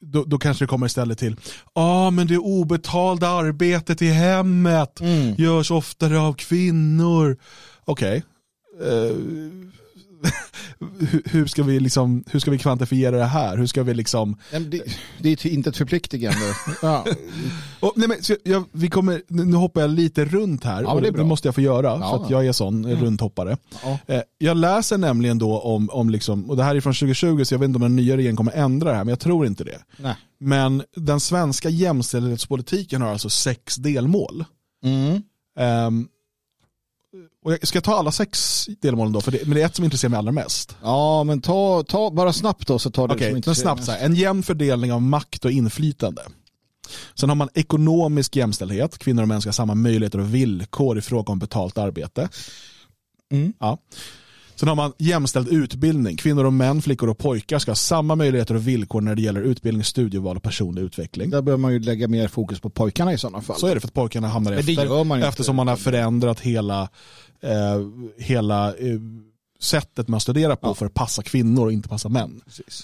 då, 0.00 0.24
då, 0.24 0.38
kanske 0.38 0.64
det 0.64 0.68
kommer 0.68 0.86
istället 0.86 1.18
till, 1.18 1.36
ja 1.74 1.82
ah, 1.82 2.10
men 2.10 2.26
det 2.26 2.38
obetalda 2.38 3.28
arbetet 3.28 4.02
i 4.02 4.08
hemmet 4.08 5.00
mm. 5.00 5.34
görs 5.38 5.70
oftare 5.70 6.20
av 6.20 6.32
kvinnor. 6.32 7.36
Okej, 7.84 8.16
okay 8.18 8.22
eh, 8.80 9.16
hur, 11.24 11.46
ska 11.46 11.62
vi 11.62 11.80
liksom, 11.80 12.24
hur 12.30 12.40
ska 12.40 12.50
vi 12.50 12.58
kvantifiera 12.58 13.16
det 13.16 13.24
här? 13.24 13.56
Hur 13.56 13.66
ska 13.66 13.82
vi 13.82 13.94
liksom... 13.94 14.36
Det, 14.50 14.82
det 15.18 15.44
är 15.44 15.46
inte 15.46 15.70
ett 15.70 15.76
förpliktigande. 15.76 16.54
ja. 16.82 17.04
Och, 17.80 17.92
nej, 17.96 18.08
men, 18.08 18.18
jag, 18.44 18.64
vi 18.72 18.90
kommer, 18.90 19.22
nu 19.28 19.56
hoppar 19.56 19.80
jag 19.80 19.90
lite 19.90 20.24
runt 20.24 20.64
här. 20.64 20.82
Ja, 20.82 21.00
det, 21.00 21.10
det, 21.10 21.24
måste 21.24 21.48
jag 21.48 21.54
få 21.54 21.60
göra 21.60 21.86
ja, 21.86 22.10
för 22.10 22.24
att 22.24 22.30
jag 22.30 22.46
är 22.46 22.52
sån 22.52 22.84
mm. 22.84 23.04
runthoppare. 23.04 23.56
Eh, 24.06 24.20
jag 24.38 24.56
läser 24.56 24.98
nämligen 24.98 25.38
då 25.38 25.60
om, 25.60 25.90
om 25.90 26.10
liksom, 26.10 26.50
och 26.50 26.56
det 26.56 26.62
här 26.62 26.74
är 26.74 26.80
från 26.80 26.92
2020 26.92 27.44
så 27.44 27.54
jag 27.54 27.58
vet 27.58 27.68
inte 27.68 27.76
om 27.76 27.82
den 27.82 27.96
nya 27.96 28.16
regeringen 28.16 28.36
kommer 28.36 28.52
ändra 28.52 28.90
det 28.90 28.96
här 28.96 29.04
men 29.04 29.12
jag 29.12 29.20
tror 29.20 29.46
inte 29.46 29.64
det. 29.64 29.78
Nej. 29.96 30.14
Men 30.40 30.82
den 30.96 31.20
svenska 31.20 31.68
jämställdhetspolitiken 31.68 33.02
har 33.02 33.10
alltså 33.10 33.30
sex 33.30 33.76
delmål. 33.76 34.44
Mm. 34.84 35.22
Um, 35.86 36.08
och 37.44 37.52
jag 37.52 37.68
ska 37.68 37.76
jag 37.76 37.84
ta 37.84 37.94
alla 37.94 38.12
sex 38.12 38.66
delmålen 38.80 39.12
då? 39.12 39.20
För 39.20 39.32
det, 39.32 39.46
men 39.46 39.54
det 39.54 39.62
är 39.62 39.66
ett 39.66 39.76
som 39.76 39.84
intresserar 39.84 40.10
mig 40.10 40.18
allra 40.18 40.32
mest. 40.32 40.76
Ja, 40.82 41.24
men 41.24 41.40
ta, 41.40 41.84
ta 41.88 42.10
bara 42.10 42.32
snabbt 42.32 42.66
då 42.68 42.78
så 42.78 42.90
tar 42.90 43.08
du 43.08 43.14
Okej, 43.14 43.30
som 43.30 43.38
okay, 43.38 43.54
snabbt 43.54 43.84
så 43.84 43.92
här. 43.92 44.04
En 44.04 44.14
jämn 44.14 44.42
fördelning 44.42 44.92
av 44.92 45.02
makt 45.02 45.44
och 45.44 45.50
inflytande. 45.50 46.22
Sen 47.14 47.28
har 47.28 47.36
man 47.36 47.48
ekonomisk 47.54 48.36
jämställdhet. 48.36 48.98
Kvinnor 48.98 49.22
och 49.22 49.28
män 49.28 49.40
ska 49.40 49.48
ha 49.48 49.52
samma 49.52 49.74
möjligheter 49.74 50.18
och 50.18 50.34
villkor 50.34 50.98
i 50.98 51.00
fråga 51.00 51.32
om 51.32 51.38
betalt 51.38 51.78
arbete. 51.78 52.28
Mm. 53.32 53.52
Ja. 53.58 53.78
Sen 54.60 54.68
har 54.68 54.76
man 54.76 54.92
jämställd 54.98 55.48
utbildning. 55.48 56.16
Kvinnor 56.16 56.44
och 56.44 56.52
män, 56.52 56.82
flickor 56.82 57.08
och 57.08 57.18
pojkar 57.18 57.58
ska 57.58 57.70
ha 57.70 57.76
samma 57.76 58.14
möjligheter 58.14 58.54
och 58.54 58.68
villkor 58.68 59.00
när 59.00 59.14
det 59.14 59.22
gäller 59.22 59.40
utbildning, 59.40 59.84
studieval 59.84 60.36
och 60.36 60.42
personlig 60.42 60.82
utveckling. 60.82 61.30
Där 61.30 61.42
behöver 61.42 61.60
man 61.60 61.72
ju 61.72 61.78
lägga 61.78 62.08
mer 62.08 62.28
fokus 62.28 62.60
på 62.60 62.70
pojkarna 62.70 63.12
i 63.12 63.18
sådana 63.18 63.42
fall. 63.42 63.56
Så 63.58 63.66
är 63.66 63.74
det 63.74 63.80
för 63.80 63.88
att 63.88 63.94
pojkarna 63.94 64.28
hamnar 64.28 64.52
Men 64.52 64.64
det 64.66 64.72
efter. 64.72 65.04
man 65.04 65.22
eftersom 65.22 65.56
man 65.56 65.68
har 65.68 65.76
förändrat 65.76 66.40
hela, 66.40 66.82
eh, 67.40 67.50
hela 68.18 68.68
eh, 68.68 68.98
sättet 69.60 70.08
man 70.08 70.16
att 70.16 70.22
studera 70.22 70.56
på 70.56 70.68
Ja. 70.68 70.74
för 70.74 70.86
att 70.86 70.94
passa 70.94 71.22
kvinnor 71.22 71.64
och 71.66 71.72
inte 71.72 71.88
passa 71.88 72.08
män. 72.08 72.40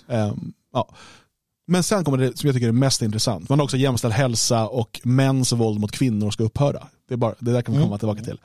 Ehm, 0.09 0.53
ja. 0.73 0.89
Men 1.67 1.83
sen 1.83 2.05
kommer 2.05 2.19
det 2.19 2.39
som 2.39 2.47
jag 2.47 2.55
tycker 2.55 2.69
är 2.69 2.73
mest 2.73 3.03
intressant. 3.03 3.49
Man 3.49 3.59
har 3.59 3.65
också 3.65 3.77
jämställd 3.77 4.15
hälsa 4.15 4.69
och 4.69 5.01
mäns 5.05 5.53
våld 5.53 5.81
mot 5.81 5.93
kvinnor 5.93 6.31
ska 6.31 6.43
upphöra. 6.45 6.83
Det, 7.09 7.15
är 7.15 7.19
bara, 7.19 7.35
det 7.39 7.53
där 7.53 7.63
kan 7.63 7.75
vi 7.75 7.81
komma 7.81 7.87
Mm. 7.87 7.99
tillbaka 7.99 8.23
till. 8.23 8.39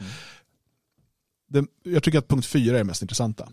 Det, 1.50 1.66
jag 1.84 2.04
tycker 2.04 2.20
att 2.20 2.28
punkt 2.28 2.46
fyra 2.46 2.80
är 2.80 2.84
mest 2.84 3.02
intressanta. 3.02 3.50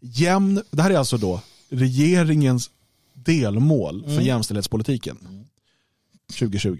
Jämn, 0.00 0.62
det 0.70 0.82
här 0.82 0.90
är 0.90 0.96
alltså 0.98 1.16
då 1.16 1.40
regeringens 1.68 2.70
delmål 3.14 4.02
för 4.04 4.10
Mm. 4.12 4.24
jämställdhetspolitiken 4.24 5.46
2020. 6.38 6.78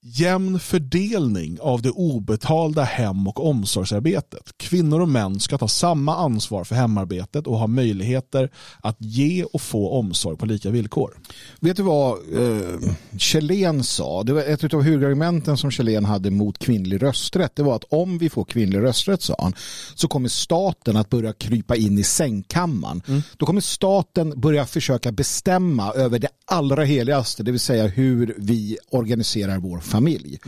Jämn 0.00 0.58
fördelning 0.58 1.58
av 1.60 1.82
det 1.82 1.90
obetalda 1.90 2.82
hem 2.82 3.26
och 3.28 3.46
omsorgsarbetet. 3.46 4.52
Kvinnor 4.56 5.00
och 5.00 5.08
män 5.08 5.40
ska 5.40 5.58
ta 5.58 5.68
samma 5.68 6.16
ansvar 6.16 6.64
för 6.64 6.74
hemarbetet 6.74 7.46
och 7.46 7.58
ha 7.58 7.66
möjligheter 7.66 8.50
att 8.80 8.96
ge 8.98 9.44
och 9.44 9.60
få 9.60 9.90
omsorg 9.90 10.36
på 10.36 10.46
lika 10.46 10.70
villkor. 10.70 11.18
Vet 11.60 11.76
du 11.76 11.82
vad 11.82 12.12
eh, 12.12 12.92
Kjellén 13.18 13.84
sa? 13.84 14.22
Det 14.22 14.32
var 14.32 14.42
ett 14.42 14.74
av 14.74 14.82
huvudargumenten 14.82 15.56
som 15.56 15.70
Kjellén 15.70 16.04
hade 16.04 16.30
mot 16.30 16.58
kvinnlig 16.58 17.02
rösträtt. 17.02 17.56
Det 17.56 17.62
var 17.62 17.76
att 17.76 17.84
om 17.84 18.18
vi 18.18 18.30
får 18.30 18.44
kvinnlig 18.44 18.78
rösträtt, 18.78 19.22
sa 19.22 19.36
han, 19.38 19.54
så 19.94 20.08
kommer 20.08 20.28
staten 20.28 20.96
att 20.96 21.10
börja 21.10 21.32
krypa 21.32 21.76
in 21.76 21.98
i 21.98 22.02
sängkammaren. 22.02 23.02
Då 23.36 23.46
kommer 23.46 23.60
staten 23.60 24.40
börja 24.40 24.66
försöka 24.66 25.12
bestämma 25.12 25.92
över 25.92 26.18
det 26.18 26.28
allra 26.44 26.84
heligaste, 26.84 27.42
det 27.42 27.50
vill 27.50 27.60
säga 27.60 27.86
hur 27.86 28.34
vi 28.38 28.78
organiserar 28.90 29.58
vår 29.58 29.78
familj. 29.88 30.38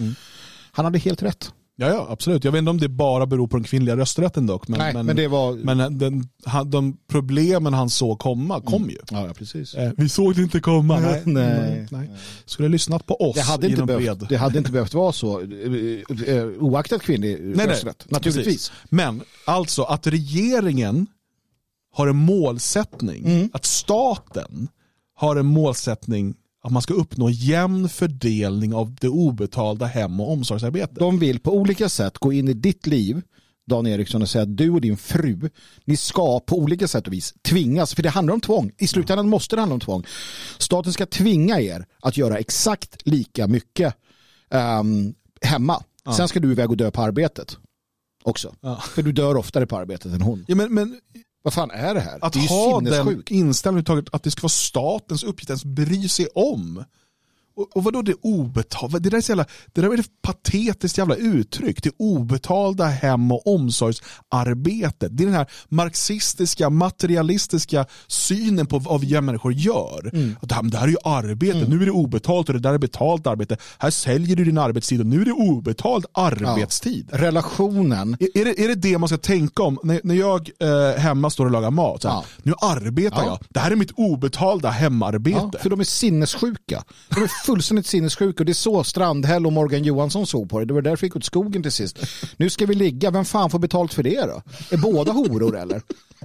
Han 0.73 0.85
hade 0.85 0.99
helt 0.99 1.23
rätt. 1.23 1.53
Ja, 1.77 1.89
ja, 1.89 2.07
absolut. 2.11 2.45
Jag 2.45 2.53
vet 2.53 2.59
inte 2.59 2.71
om 2.71 2.79
det 2.79 2.89
bara 2.89 3.27
beror 3.27 3.49
på 3.49 3.57
den 3.57 3.65
kvinnliga 3.65 3.97
rösträtten 3.97 4.47
dock. 4.47 4.69
Men, 4.69 4.79
Nej, 4.79 4.95
men, 4.95 5.07
men 5.07 5.17
det 5.17 5.29
var... 5.29 5.55
men 5.55 5.99
den, 5.99 6.29
han, 6.45 6.71
de 6.71 6.97
problemen 7.09 7.75
han 7.75 7.91
såg 7.91 8.19
komma 8.19 8.61
kom 8.61 8.91
ju. 8.91 8.99
Ja, 9.11 9.27
ja, 9.27 9.35
precis. 9.35 9.75
Eh, 9.75 9.93
vi 9.97 10.09
såg 10.09 10.35
det 10.37 10.43
inte 10.43 10.61
komma. 10.61 11.01
Nej, 11.01 11.23
Nej. 11.25 11.87
nej. 11.91 12.11
Skulle 12.45 12.69
ha 12.69 12.71
lyssnat 12.71 13.07
på 13.07 13.15
oss 13.15 13.37
Det 13.37 13.43
hade, 13.43 13.69
inte 13.69 13.83
behövt, 13.85 14.29
det 14.29 14.37
hade 14.37 14.59
inte 14.59 14.73
behövt 14.73 14.95
vara 14.95 15.13
så, 15.13 15.41
eh, 15.41 16.35
eh, 16.37 16.45
oaktat 16.45 17.03
kvinnlig 17.03 17.39
nej. 17.41 17.67
rösträtt. 17.67 18.11
Naturligtvis. 18.11 18.45
Precis. 18.45 18.73
Men 18.89 19.23
alltså 19.45 19.83
att 19.83 20.07
regeringen 20.07 21.07
har 21.93 22.07
en 22.09 22.17
målsättning, 22.17 23.25
Mm. 23.27 23.51
att 23.53 23.65
staten 23.65 24.69
har 25.15 25.37
en 25.37 25.47
målsättning 25.47 26.35
att 26.63 26.73
man 26.73 26.83
ska 26.83 26.95
uppnå 26.95 27.31
jämn 27.31 27.89
fördelning 27.89 28.75
av 28.75 28.95
det 28.95 29.09
obetalda 29.09 29.87
hem 29.87 30.21
och 30.21 30.33
omsorgsarbetet. 30.33 30.99
De 30.99 31.19
vill 31.19 31.41
på 31.41 31.57
olika 31.57 31.89
sätt 31.89 32.19
gå 32.19 32.33
in 32.33 32.49
i 32.49 32.53
ditt 32.53 32.87
liv, 32.87 33.23
Dan 33.67 33.87
Eriksson, 33.87 34.23
och 34.23 34.29
säga 34.29 34.43
att 34.43 34.57
du 34.57 34.71
och 34.71 34.81
din 34.81 34.97
fru, 34.97 35.51
ni 35.85 35.97
ska 35.97 36.41
på 36.41 36.59
olika 36.59 36.89
sätt 36.89 37.07
och 37.07 37.13
vis 37.13 37.35
tvingas, 37.43 37.95
för 37.95 38.03
det 38.03 38.09
handlar 38.09 38.35
om 38.35 38.41
tvång. 38.41 38.73
I 38.79 38.87
slutändan 38.87 39.29
måste 39.29 39.57
det 39.57 39.61
handla 39.61 39.75
om 39.75 39.81
tvång. 39.81 40.05
Staten 40.59 40.93
ska 40.93 41.07
tvinga 41.07 41.61
er 41.61 41.87
att 42.03 42.17
göra 42.17 42.39
exakt 42.39 43.07
lika 43.07 43.47
mycket 43.47 43.95
ehm, 44.51 45.15
hemma. 45.43 45.83
Sen 46.17 46.29
ska 46.29 46.41
du 46.41 46.53
iväg 46.53 46.71
och 46.71 46.77
dö 46.77 46.91
på 46.91 47.03
arbetet 47.03 47.57
också. 48.25 48.55
Ja. 48.61 48.77
För 48.77 49.03
du 49.03 49.13
dör 49.13 49.37
oftare 49.37 49.67
på 49.67 49.77
arbetet 49.77 50.13
än 50.13 50.23
hon. 50.23 50.45
Ja, 50.49 50.55
men, 50.55 50.75
men 50.75 51.01
Vad 51.43 51.55
fan 51.55 51.71
är 51.71 51.95
det 51.95 52.01
här? 52.01 52.19
Att 52.23 52.33
det 52.33 52.49
ha 52.49 52.81
den 52.81 53.23
inställningen 53.29 54.07
att 54.13 54.23
det 54.23 54.31
ska 54.31 54.43
vara 54.43 54.49
statens 54.49 55.25
uppgift 55.25 55.51
att 55.51 55.65
ens 55.65 55.65
bry 55.65 56.09
sig 56.09 56.27
om. 56.35 56.85
Och, 57.57 57.77
och 57.77 57.85
vadå 57.85 58.03
det 58.03 58.15
obetalda? 58.23 58.99
Det 58.99 59.11
där 59.11 59.17
är 59.17 59.23
så 59.23 59.31
jävla, 59.33 59.47
det 59.73 59.81
där 59.81 59.95
är 59.95 59.99
ett 59.99 60.23
patetiskt 60.23 60.99
jävla 60.99 61.15
uttryck. 61.15 61.83
Det 61.83 61.91
obetalda 61.99 62.87
hem 62.87 63.33
och 63.33 63.47
omsorgsarbetet. 63.55 65.17
Det 65.17 65.23
är 65.25 65.27
den 65.27 65.35
här 65.35 65.51
marxistiska, 65.69 66.71
materialistiska 66.71 67.87
synen 68.07 68.67
på 68.67 68.79
vad 68.79 69.01
vi 69.01 69.21
människor 69.21 69.53
gör. 69.53 70.11
Mm. 70.13 70.37
Att 70.43 70.49
det, 70.49 70.55
här, 70.55 70.63
det 70.63 70.79
här 70.79 70.85
är 70.87 70.91
ju 70.91 70.97
arbete, 71.05 71.65
nu 71.69 71.83
är 71.83 71.87
det 71.87 71.93
obetalt 71.93 72.49
och 72.49 72.55
det 72.55 72.61
där 72.61 72.75
är 72.75 72.79
betalt 72.79 73.27
arbete. 73.27 73.57
Här 73.79 73.91
säljer 73.91 74.37
du 74.37 74.45
din 74.45 74.59
arbetstid 74.59 75.01
och 75.01 75.07
nu 75.07 75.21
är 75.21 75.25
det 75.25 75.33
obetald 75.33 76.07
arbetstid. 76.13 77.09
Relationen. 77.13 78.17
Är, 78.21 78.39
är, 78.41 78.45
det, 78.45 78.65
är 78.65 78.69
det 78.69 78.75
det 78.75 78.99
man 78.99 79.09
ska 79.09 79.19
tänka 79.19 79.63
om 79.63 79.79
när, 79.83 80.01
när 80.05 80.15
jag 80.15 80.51
eh, 80.61 81.01
hemma 81.01 81.31
står 81.31 81.45
och 81.45 81.51
lagar 81.51 81.71
mat? 81.71 82.03
Så 82.03 82.09
här, 82.09 82.15
Ja. 82.15 82.25
Nu 82.43 82.55
arbetar 82.61 83.23
Ja. 83.23 83.27
jag. 83.27 83.39
Det 83.49 83.61
här 83.61 83.71
är 83.71 83.77
mitt 83.77 83.91
obetalda 83.97 84.71
hemarbete. 84.71 85.51
Ja, 85.53 85.59
för 85.63 85.71
de 85.71 85.81
är 85.81 85.85
sinnessjuka. 85.85 86.85
De 87.09 87.23
är 87.23 87.40
fullständigt 87.45 87.87
sinnessjuka 87.87 88.43
och 88.43 88.47
det 88.47 88.53
är 88.53 88.55
så 88.55 88.85
Strandhäll 88.85 89.47
och 89.47 89.53
Morgan 89.53 89.83
Johansson 89.83 90.27
såg 90.27 90.51
på 90.51 90.59
det. 90.59 90.65
Det 90.65 90.75
var 90.75 90.83
därför 90.83 91.05
jag 91.05 91.09
gick 91.09 91.17
åt 91.17 91.25
skogen 91.25 91.63
till 91.63 91.73
sist. 91.73 91.99
Nu 92.37 92.51
ska 92.51 92.67
vi 92.67 92.75
ligga, 92.75 93.11
vem 93.11 93.25
fan 93.25 93.51
får 93.51 93.59
betalt 93.59 93.95
för 93.95 94.03
det 94.03 94.21
då? 94.21 94.43
Är 94.71 94.77
båda 94.77 95.13
horor 95.13 95.59
eller? 95.59 95.83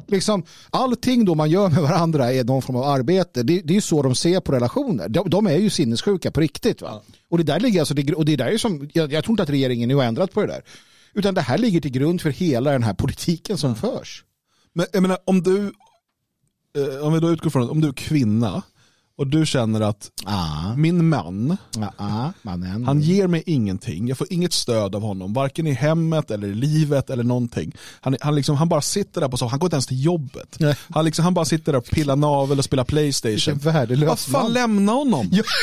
Liksom, 0.07 0.43
allting 0.69 1.25
då 1.25 1.35
man 1.35 1.49
gör 1.49 1.69
med 1.69 1.81
varandra 1.81 2.33
är 2.33 2.43
någon 2.43 2.61
form 2.61 2.75
av 2.75 2.83
arbete. 2.83 3.43
Det, 3.43 3.61
det 3.61 3.73
är 3.73 3.75
ju 3.75 3.81
så 3.81 4.01
de 4.01 4.15
ser 4.15 4.39
på 4.39 4.51
relationer. 4.51 5.09
De, 5.09 5.29
de 5.29 5.47
är 5.47 5.57
ju 5.57 5.69
sinnessjuka 5.69 6.31
på 6.31 6.41
riktigt. 6.41 6.81
Va? 6.81 7.01
Och 7.29 7.37
det 7.37 7.43
där 7.43 7.59
ligger 7.59 7.79
alltså, 7.79 7.93
det, 7.93 8.13
och 8.13 8.25
det 8.25 8.35
där 8.35 8.47
är 8.47 8.57
som, 8.57 8.89
jag, 8.93 9.13
jag 9.13 9.23
tror 9.23 9.33
inte 9.33 9.43
att 9.43 9.49
regeringen 9.49 9.87
nu 9.87 9.95
har 9.95 10.03
ändrat 10.03 10.33
på 10.33 10.41
det 10.41 10.47
där. 10.47 10.63
Utan 11.13 11.33
det 11.33 11.41
här 11.41 11.57
ligger 11.57 11.81
till 11.81 11.91
grund 11.91 12.21
för 12.21 12.29
hela 12.29 12.71
den 12.71 12.83
här 12.83 12.93
politiken 12.93 13.57
som 13.57 13.75
förs. 13.75 14.23
Men 14.73 14.85
jag 14.93 15.01
menar, 15.01 15.17
om 15.25 15.43
du, 15.43 15.73
eh, 16.77 17.05
om 17.05 17.13
vi 17.13 17.19
då 17.19 17.29
utgår 17.29 17.49
från 17.49 17.69
om 17.69 17.81
du 17.81 17.87
är 17.87 17.93
kvinna 17.93 18.63
och 19.17 19.27
du 19.27 19.45
känner 19.45 19.81
att 19.81 20.11
Ah, 20.25 20.75
min 20.75 21.09
man, 21.09 21.57
ah, 21.77 21.87
ah, 21.97 22.31
mannen. 22.41 22.85
han 22.85 23.01
ger 23.01 23.27
mig 23.27 23.43
ingenting, 23.45 24.07
jag 24.07 24.17
får 24.17 24.27
inget 24.33 24.53
stöd 24.53 24.95
av 24.95 25.01
honom, 25.01 25.33
varken 25.33 25.67
i 25.67 25.71
hemmet 25.73 26.31
eller 26.31 26.47
i 26.47 26.53
livet 26.55 27.09
eller 27.09 27.23
någonting. 27.23 27.75
Han, 28.01 28.15
han, 28.21 28.35
liksom, 28.35 28.55
han 28.55 28.69
bara 28.69 28.81
sitter 28.81 29.21
där 29.21 29.27
på 29.27 29.37
så 29.37 29.47
han 29.47 29.59
går 29.59 29.67
inte 29.67 29.75
ens 29.75 29.87
till 29.87 30.03
jobbet. 30.05 30.55
Nej. 30.59 30.75
Han, 30.93 31.05
liksom, 31.05 31.23
han 31.25 31.33
bara 31.33 31.45
sitter 31.45 31.71
där 31.71 31.79
och 31.79 31.85
pillar 31.85 32.15
navel 32.15 32.57
och 32.59 32.65
spelar 32.65 32.83
Playstation. 32.83 33.57
värdelös 33.57 34.07
Vad 34.09 34.19
fan, 34.19 34.43
man. 34.43 34.53
lämna 34.53 34.91
honom. 34.91 35.29
Ja. 35.31 35.43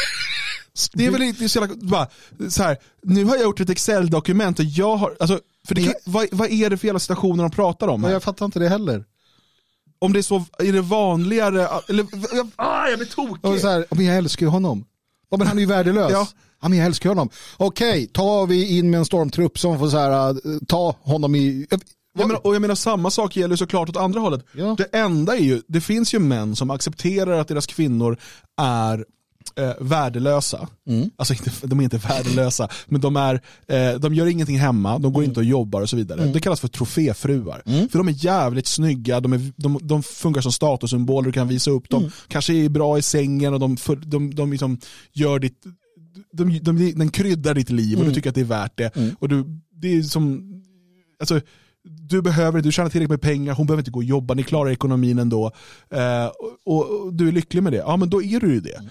Det 0.92 1.06
är 1.06 1.10
väl 1.10 1.22
inte 1.22 1.48
så 1.48 1.58
jävla, 1.58 1.74
bara, 1.82 2.08
så 2.50 2.62
här, 2.62 2.76
nu 3.02 3.24
har 3.24 3.34
jag 3.36 3.42
gjort 3.42 3.60
ett 3.60 3.70
Excel-dokument 3.70 4.58
och 4.58 4.64
jag 4.64 4.96
har, 4.96 5.16
alltså, 5.20 5.40
för 5.68 5.74
det, 5.74 5.82
kan- 5.84 5.94
vad, 6.04 6.26
vad 6.32 6.50
är 6.50 6.70
det 6.70 6.76
för 6.76 6.86
jävla 6.86 6.98
situationer 7.00 7.42
de 7.42 7.50
pratar 7.50 7.88
om? 7.88 8.04
Här? 8.04 8.12
jag 8.12 8.22
fattar 8.22 8.46
inte 8.46 8.58
det 8.58 8.68
heller. 8.68 9.04
Om 10.02 10.12
det 10.12 10.18
är 10.18 10.22
så, 10.22 10.44
är 10.58 10.72
det 10.72 10.80
vanligare, 10.80 11.68
eller, 11.88 12.06
jag, 12.34 12.50
ah, 12.56 12.88
jag 12.88 12.98
blir 12.98 13.08
tokig. 13.08 13.60
Så 13.60 13.68
här, 13.68 13.86
men 13.90 14.04
jag 14.04 14.16
älskar 14.16 14.46
ju 14.46 14.50
honom. 14.50 14.84
Ja, 15.30 15.36
men 15.36 15.46
han 15.46 15.56
är 15.56 15.60
ju 15.60 15.66
värdelös. 15.66 16.12
Ja. 16.12 16.26
Ja. 16.62 16.68
men 16.68 16.78
jag 16.78 16.86
älskar 16.86 17.08
honom. 17.08 17.28
Okej, 17.56 18.06
tar 18.06 18.46
vi 18.46 18.78
in 18.78 18.90
med 18.90 18.98
en 18.98 19.04
stormtrupp 19.04 19.58
som 19.58 19.78
får 19.78 19.88
så 19.88 19.98
här, 19.98 20.30
äh, 20.30 20.34
ta 20.68 20.96
honom 21.00 21.34
i... 21.34 21.66
Jag 22.18 22.26
menar, 22.28 22.46
och 22.46 22.54
jag 22.54 22.62
menar 22.62 22.74
samma 22.74 23.10
sak 23.10 23.36
gäller 23.36 23.56
såklart 23.56 23.88
åt 23.88 23.96
andra 23.96 24.20
hållet. 24.20 24.46
Ja. 24.52 24.74
Det 24.78 24.98
enda 24.98 25.36
är 25.36 25.40
ju, 25.40 25.62
det 25.68 25.80
finns 25.80 26.14
ju 26.14 26.18
män 26.18 26.56
som 26.56 26.70
accepterar 26.70 27.40
att 27.40 27.48
deras 27.48 27.66
kvinnor 27.66 28.18
är 28.60 29.04
eh, 29.56 29.72
värdelösa. 29.80 30.68
Mm. 30.88 31.10
Alltså 31.16 31.34
inte, 31.34 31.50
de 31.62 31.78
är 31.78 31.84
inte 31.84 31.98
värdelösa, 31.98 32.68
men 32.86 33.00
de, 33.00 33.16
är, 33.16 33.40
eh, 33.68 33.94
de 33.98 34.14
gör 34.14 34.26
ingenting 34.26 34.58
hemma, 34.58 34.98
de 34.98 35.12
går 35.12 35.24
inte 35.24 35.40
och 35.40 35.46
jobbar 35.46 35.80
och 35.80 35.90
så 35.90 35.96
vidare. 35.96 36.20
Mm. 36.20 36.32
Det 36.32 36.40
kallas 36.40 36.60
för 36.60 36.68
troféfruar. 36.68 37.62
För 37.64 37.98
de 37.98 38.08
är 38.08 38.24
jävligt 38.24 38.66
snygga, 38.66 39.20
de, 39.20 39.32
är, 39.32 39.52
de, 39.56 39.78
de 39.82 40.02
funkar 40.02 40.40
som 40.40 40.52
statussymboler, 40.52 41.26
du 41.26 41.32
kan 41.32 41.48
visa 41.48 41.70
upp 41.70 41.88
dem. 41.88 42.02
Mm. 42.02 42.12
Kanske 42.28 42.54
är 42.54 42.68
bra 42.68 42.98
i 42.98 43.02
sängen 43.02 43.54
och 43.54 43.60
de, 43.60 43.76
de, 44.06 44.34
de 44.34 44.50
liksom 44.52 44.78
gör 45.12 45.38
ditt 45.38 45.64
de, 46.32 46.58
de, 46.58 46.92
den 46.92 47.08
kryddar 47.08 47.54
ditt 47.54 47.70
liv 47.70 47.98
och 47.98 48.04
du 48.04 48.14
tycker 48.14 48.28
att 48.28 48.34
det 48.34 48.40
är 48.40 48.44
värt 48.44 48.76
det. 48.76 48.96
Och 49.18 49.28
du, 49.28 49.44
det 49.70 49.96
är 49.96 50.02
som, 50.02 50.52
alltså, 51.20 51.40
du 51.84 52.22
behöver 52.22 52.60
du 52.62 52.72
tjänar 52.72 52.90
tillräckligt 52.90 53.10
med 53.10 53.20
pengar, 53.20 53.54
hon 53.54 53.66
behöver 53.66 53.80
inte 53.80 53.90
gå 53.90 53.98
och 53.98 54.04
jobba, 54.04 54.34
ni 54.34 54.42
klarar 54.42 54.70
ekonomin 54.70 55.18
ändå. 55.18 55.52
Eh, 55.90 56.26
och, 56.64 56.90
och 56.90 57.14
du 57.14 57.28
är 57.28 57.32
lycklig 57.32 57.62
med 57.62 57.72
det, 57.72 57.76
ja 57.76 57.96
men 57.96 58.10
då 58.10 58.22
är 58.22 58.40
du 58.40 58.54
ju 58.54 58.60
det. 58.60 58.82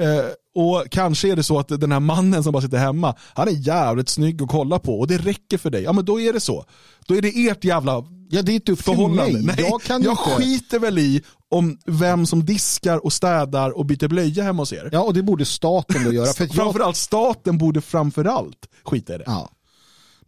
Eh, 0.00 0.24
och 0.54 0.84
kanske 0.90 1.32
är 1.32 1.36
det 1.36 1.42
så 1.42 1.58
att 1.58 1.68
den 1.68 1.92
här 1.92 2.00
mannen 2.00 2.42
som 2.42 2.52
bara 2.52 2.62
sitter 2.62 2.78
hemma, 2.78 3.14
han 3.34 3.48
är 3.48 3.52
jävligt 3.52 4.08
snygg 4.08 4.42
att 4.42 4.48
kolla 4.48 4.78
på 4.78 5.00
och 5.00 5.06
det 5.06 5.18
räcker 5.18 5.58
för 5.58 5.70
dig. 5.70 5.82
Ja 5.82 5.92
men 5.92 6.04
då 6.04 6.20
är 6.20 6.32
det 6.32 6.40
så. 6.40 6.64
Då 7.06 7.14
är 7.16 7.22
det 7.22 7.28
ert 7.48 7.64
jävla 7.64 8.04
Ja, 8.30 8.42
det 8.42 8.52
är 8.52 8.54
inte 8.54 8.72
upp 8.72 8.84
till 8.84 9.08
mig. 9.08 9.32
Nej, 9.42 9.56
jag 9.58 9.82
kan 9.82 10.02
jag 10.02 10.12
inte. 10.12 10.22
skiter 10.22 10.78
väl 10.78 10.98
i 10.98 11.22
om 11.50 11.78
vem 11.86 12.26
som 12.26 12.44
diskar 12.44 13.04
och 13.04 13.12
städar 13.12 13.70
och 13.78 13.86
byter 13.86 14.08
blöja 14.08 14.42
hemma 14.42 14.62
hos 14.62 14.72
er. 14.72 14.88
Ja, 14.92 15.00
och 15.00 15.14
det 15.14 15.22
borde 15.22 15.44
staten 15.44 16.04
då 16.04 16.12
göra. 16.12 16.26
För 16.32 16.44
att 16.44 16.54
jag, 16.54 16.64
Framförallt 16.64 16.96
staten 16.96 17.58
borde 17.58 17.80
framförallt 17.80 18.68
skita 18.84 19.14
i 19.14 19.18
det. 19.18 19.24
ja. 19.26 19.50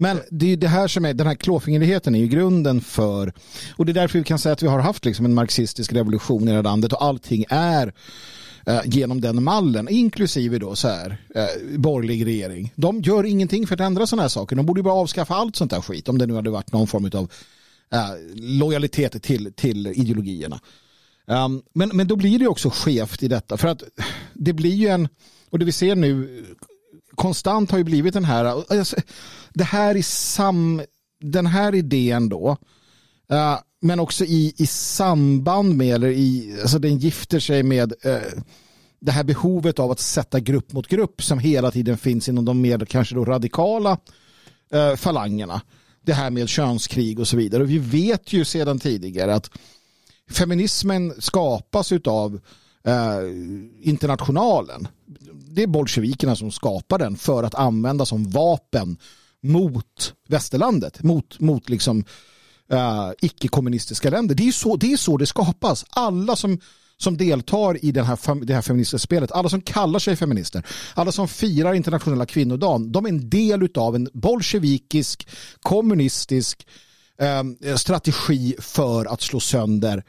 Men 0.01 0.21
det 0.31 0.47
är 0.47 0.51
ju 0.51 0.57
det 0.57 0.69
här 0.69 0.89
som 0.89 1.05
är, 1.05 1.15
den 1.15 1.27
här 1.27 1.35
klåfingrigheten 1.35 2.15
är 2.15 2.19
ju 2.19 2.27
grunden 2.27 2.81
för, 2.81 3.33
och 3.77 3.87
det 3.87 3.93
är 3.93 3.95
därför 3.95 4.19
vi 4.19 4.25
kan 4.25 4.39
säga 4.39 4.53
att 4.53 4.63
vi 4.63 4.67
har 4.67 4.79
haft 4.79 5.05
liksom 5.05 5.25
en 5.25 5.35
marxistisk 5.35 5.93
revolution 5.93 6.43
i 6.43 6.47
det 6.47 6.53
här 6.57 6.63
landet 6.63 6.93
och 6.93 7.05
allting 7.05 7.45
är 7.49 7.93
eh, 8.69 8.81
genom 8.85 9.21
den 9.21 9.43
mallen, 9.43 9.89
inklusive 9.89 10.59
då 10.59 10.77
så 10.77 10.89
här, 10.89 11.17
eh, 11.35 11.79
borgerlig 11.79 12.27
regering. 12.27 12.73
De 12.77 13.01
gör 13.01 13.25
ingenting 13.25 13.67
för 13.67 13.75
att 13.75 13.81
ändra 13.81 14.07
sådana 14.07 14.23
här 14.23 14.29
saker. 14.29 14.57
De 14.57 14.67
borde 14.67 14.79
ju 14.79 14.83
bara 14.85 14.95
avskaffa 14.95 15.35
allt 15.35 15.57
sånt 15.57 15.73
här 15.73 15.81
skit 15.81 16.09
om 16.09 16.19
det 16.19 16.27
nu 16.27 16.35
hade 16.35 16.51
varit 16.51 16.73
någon 16.73 16.87
form 16.87 17.11
av 17.15 17.31
eh, 17.93 18.11
lojalitet 18.35 19.23
till, 19.23 19.53
till 19.53 19.87
ideologierna. 19.87 20.61
Um, 21.27 21.63
men, 21.73 21.91
men 21.95 22.09
då 22.09 22.17
blir 22.17 22.39
det 22.39 22.47
också 22.47 22.71
skevt 22.71 23.23
i 23.23 23.29
detta 23.29 23.57
för 23.57 23.69
att 23.69 23.83
det 24.33 24.53
blir 24.53 24.75
ju 24.75 24.89
en, 24.89 25.09
och 25.51 25.59
det 25.59 25.65
vi 25.65 25.73
ser 25.73 25.97
nu 25.97 26.45
konstant 27.15 27.71
har 27.71 27.79
ju 27.79 27.85
blivit 27.85 28.15
den 28.15 28.25
här, 28.25 28.45
alltså, 28.45 28.97
det 29.55 29.65
här 29.65 29.97
i 29.97 30.03
sam, 30.03 30.83
den 31.21 31.47
här 31.47 31.75
idén 31.75 32.29
då, 32.29 32.57
uh, 33.33 33.59
men 33.81 34.01
också 34.01 34.25
i, 34.25 34.55
i 34.57 34.67
samband 34.67 35.77
med, 35.77 35.95
eller 35.95 36.09
i, 36.09 36.59
alltså 36.61 36.79
den 36.79 36.99
gifter 36.99 37.41
sig 37.41 37.63
med 37.63 37.95
eh, 38.03 38.43
det 39.01 39.13
här 39.13 39.25
behovet 39.25 39.79
av 39.79 39.91
att 39.91 40.01
sätta 40.01 40.41
grupp 40.41 40.73
mot 40.73 40.89
grupp 40.89 41.23
som 41.23 41.39
hela 41.39 41.71
tiden 41.71 41.99
finns 41.99 42.29
inom 42.29 42.45
de 42.45 42.61
mer 42.61 42.79
kanske 42.79 43.15
då 43.15 43.25
radikala 43.25 43.99
eh, 44.73 44.97
falangerna. 44.97 45.61
Det 46.03 46.13
här 46.13 46.31
med 46.31 46.49
könskrig 46.49 47.21
och 47.21 47.29
så 47.29 47.37
vidare. 47.37 47.63
Och 47.63 47.71
vi 47.71 47.79
vet 47.79 48.33
ju 48.33 48.45
sedan 48.45 48.79
tidigare 48.79 49.35
att 49.35 49.51
feminismen 50.31 51.15
skapas 51.19 51.93
av 51.93 52.41
eh, 52.85 53.21
internationalen. 53.81 54.89
Det 55.51 55.63
är 55.63 55.67
bolsjevikerna 55.67 56.37
som 56.37 56.51
skapar 56.51 56.99
den 56.99 57.17
för 57.17 57.43
att 57.43 57.55
använda 57.55 58.07
som 58.07 58.31
vapen 58.31 58.97
mot 59.41 60.15
västerlandet, 60.29 61.03
mot, 61.03 61.41
mot 61.41 61.69
liksom 61.69 62.05
uh, 62.73 63.13
icke-kommunistiska 63.21 64.11
länder. 64.11 64.35
Det 64.35 64.49
är, 64.49 64.53
så, 64.53 64.77
det 64.77 64.93
är 64.93 64.97
så 64.97 65.17
det 65.17 65.27
skapas. 65.27 65.85
Alla 65.91 66.37
som, 66.37 66.61
som 66.97 67.17
deltar 67.17 67.85
i 67.85 67.93
den 67.93 68.05
här, 68.05 68.45
det 68.45 68.55
här 68.55 68.63
feministiska 68.63 68.99
spelet, 68.99 69.33
alla 69.33 69.49
som 69.49 69.61
kallar 69.61 69.99
sig 69.99 70.17
feminister, 70.17 70.67
alla 70.95 71.13
som 71.13 71.29
firar 71.29 71.75
internationella 71.75 72.27
kvinnodagen, 72.27 72.93
de 72.93 73.05
är 73.05 73.09
en 73.09 73.31
del 73.31 73.69
av 73.75 73.97
en 73.97 74.09
bolsjevikisk, 74.13 75.29
kommunistisk 75.61 76.67
uh, 77.23 77.77
strategi 77.77 78.55
för 78.59 79.05
att 79.05 79.21
slå 79.21 79.41
sönder 79.41 80.05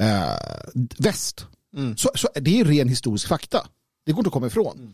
uh, 0.00 0.84
väst. 0.98 1.46
Mm. 1.76 1.96
Så, 1.96 2.10
så, 2.14 2.28
det 2.34 2.60
är 2.60 2.64
ren 2.64 2.88
historisk 2.88 3.28
fakta. 3.28 3.66
Det 4.06 4.12
går 4.12 4.20
inte 4.20 4.28
att 4.28 4.32
komma 4.32 4.46
ifrån. 4.46 4.78
Mm. 4.78 4.92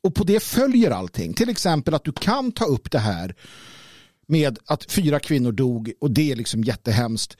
Och 0.00 0.14
på 0.14 0.24
det 0.24 0.40
följer 0.40 0.90
allting. 0.90 1.34
Till 1.34 1.48
exempel 1.48 1.94
att 1.94 2.04
du 2.04 2.12
kan 2.12 2.52
ta 2.52 2.64
upp 2.64 2.90
det 2.90 2.98
här 2.98 3.34
med 4.28 4.58
att 4.66 4.92
fyra 4.92 5.20
kvinnor 5.20 5.52
dog 5.52 5.92
och 6.00 6.10
det 6.10 6.32
är 6.32 6.36
liksom 6.36 6.64
jättehemskt. 6.64 7.36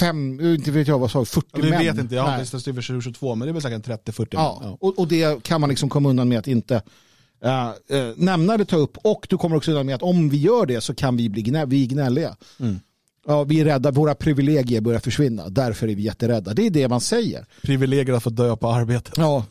Fem, 0.00 0.40
inte 0.40 0.70
vet 0.70 0.88
jag 0.88 0.98
vad 0.98 1.10
sa 1.10 1.24
40 1.24 1.46
ja, 1.52 1.60
vi 1.62 1.70
män. 1.70 1.78
Vi 1.78 1.86
vet 1.86 1.98
inte, 1.98 2.14
jag 2.14 2.22
har 2.22 2.40
inte 2.40 2.60
stått 2.60 2.84
22 2.84 3.34
men 3.34 3.46
det 3.46 3.50
är 3.50 3.52
väl 3.52 3.62
säkert 3.62 4.06
30-40 4.08 4.26
ja, 4.30 4.60
ja. 4.62 4.76
Och, 4.80 4.98
och 4.98 5.08
det 5.08 5.42
kan 5.42 5.60
man 5.60 5.70
liksom 5.70 5.88
komma 5.88 6.08
undan 6.08 6.28
med 6.28 6.38
att 6.38 6.46
inte 6.46 6.82
uh, 7.44 7.96
uh, 7.98 8.12
nämna 8.16 8.56
det, 8.56 8.64
ta 8.64 8.76
upp 8.76 8.96
och 8.96 9.26
du 9.30 9.38
kommer 9.38 9.56
också 9.56 9.70
undan 9.70 9.86
med 9.86 9.94
att 9.94 10.02
om 10.02 10.28
vi 10.28 10.36
gör 10.36 10.66
det 10.66 10.80
så 10.80 10.94
kan 10.94 11.16
vi 11.16 11.28
bli 11.28 11.42
gnä, 11.42 11.64
vi 11.64 11.86
gnälliga. 11.86 12.36
Mm. 12.60 12.80
Ja, 13.26 13.44
vi 13.44 13.60
är 13.60 13.64
rädda, 13.64 13.90
våra 13.90 14.14
privilegier 14.14 14.80
börjar 14.80 15.00
försvinna. 15.00 15.48
Därför 15.48 15.88
är 15.88 15.94
vi 15.94 16.02
jätterädda. 16.02 16.54
Det 16.54 16.66
är 16.66 16.70
det 16.70 16.88
man 16.88 17.00
säger. 17.00 17.46
Privilegier 17.62 18.16
att 18.16 18.22
få 18.22 18.30
dö 18.30 18.56
på 18.56 18.68
arbetet. 18.68 19.14
Ja, 19.16 19.44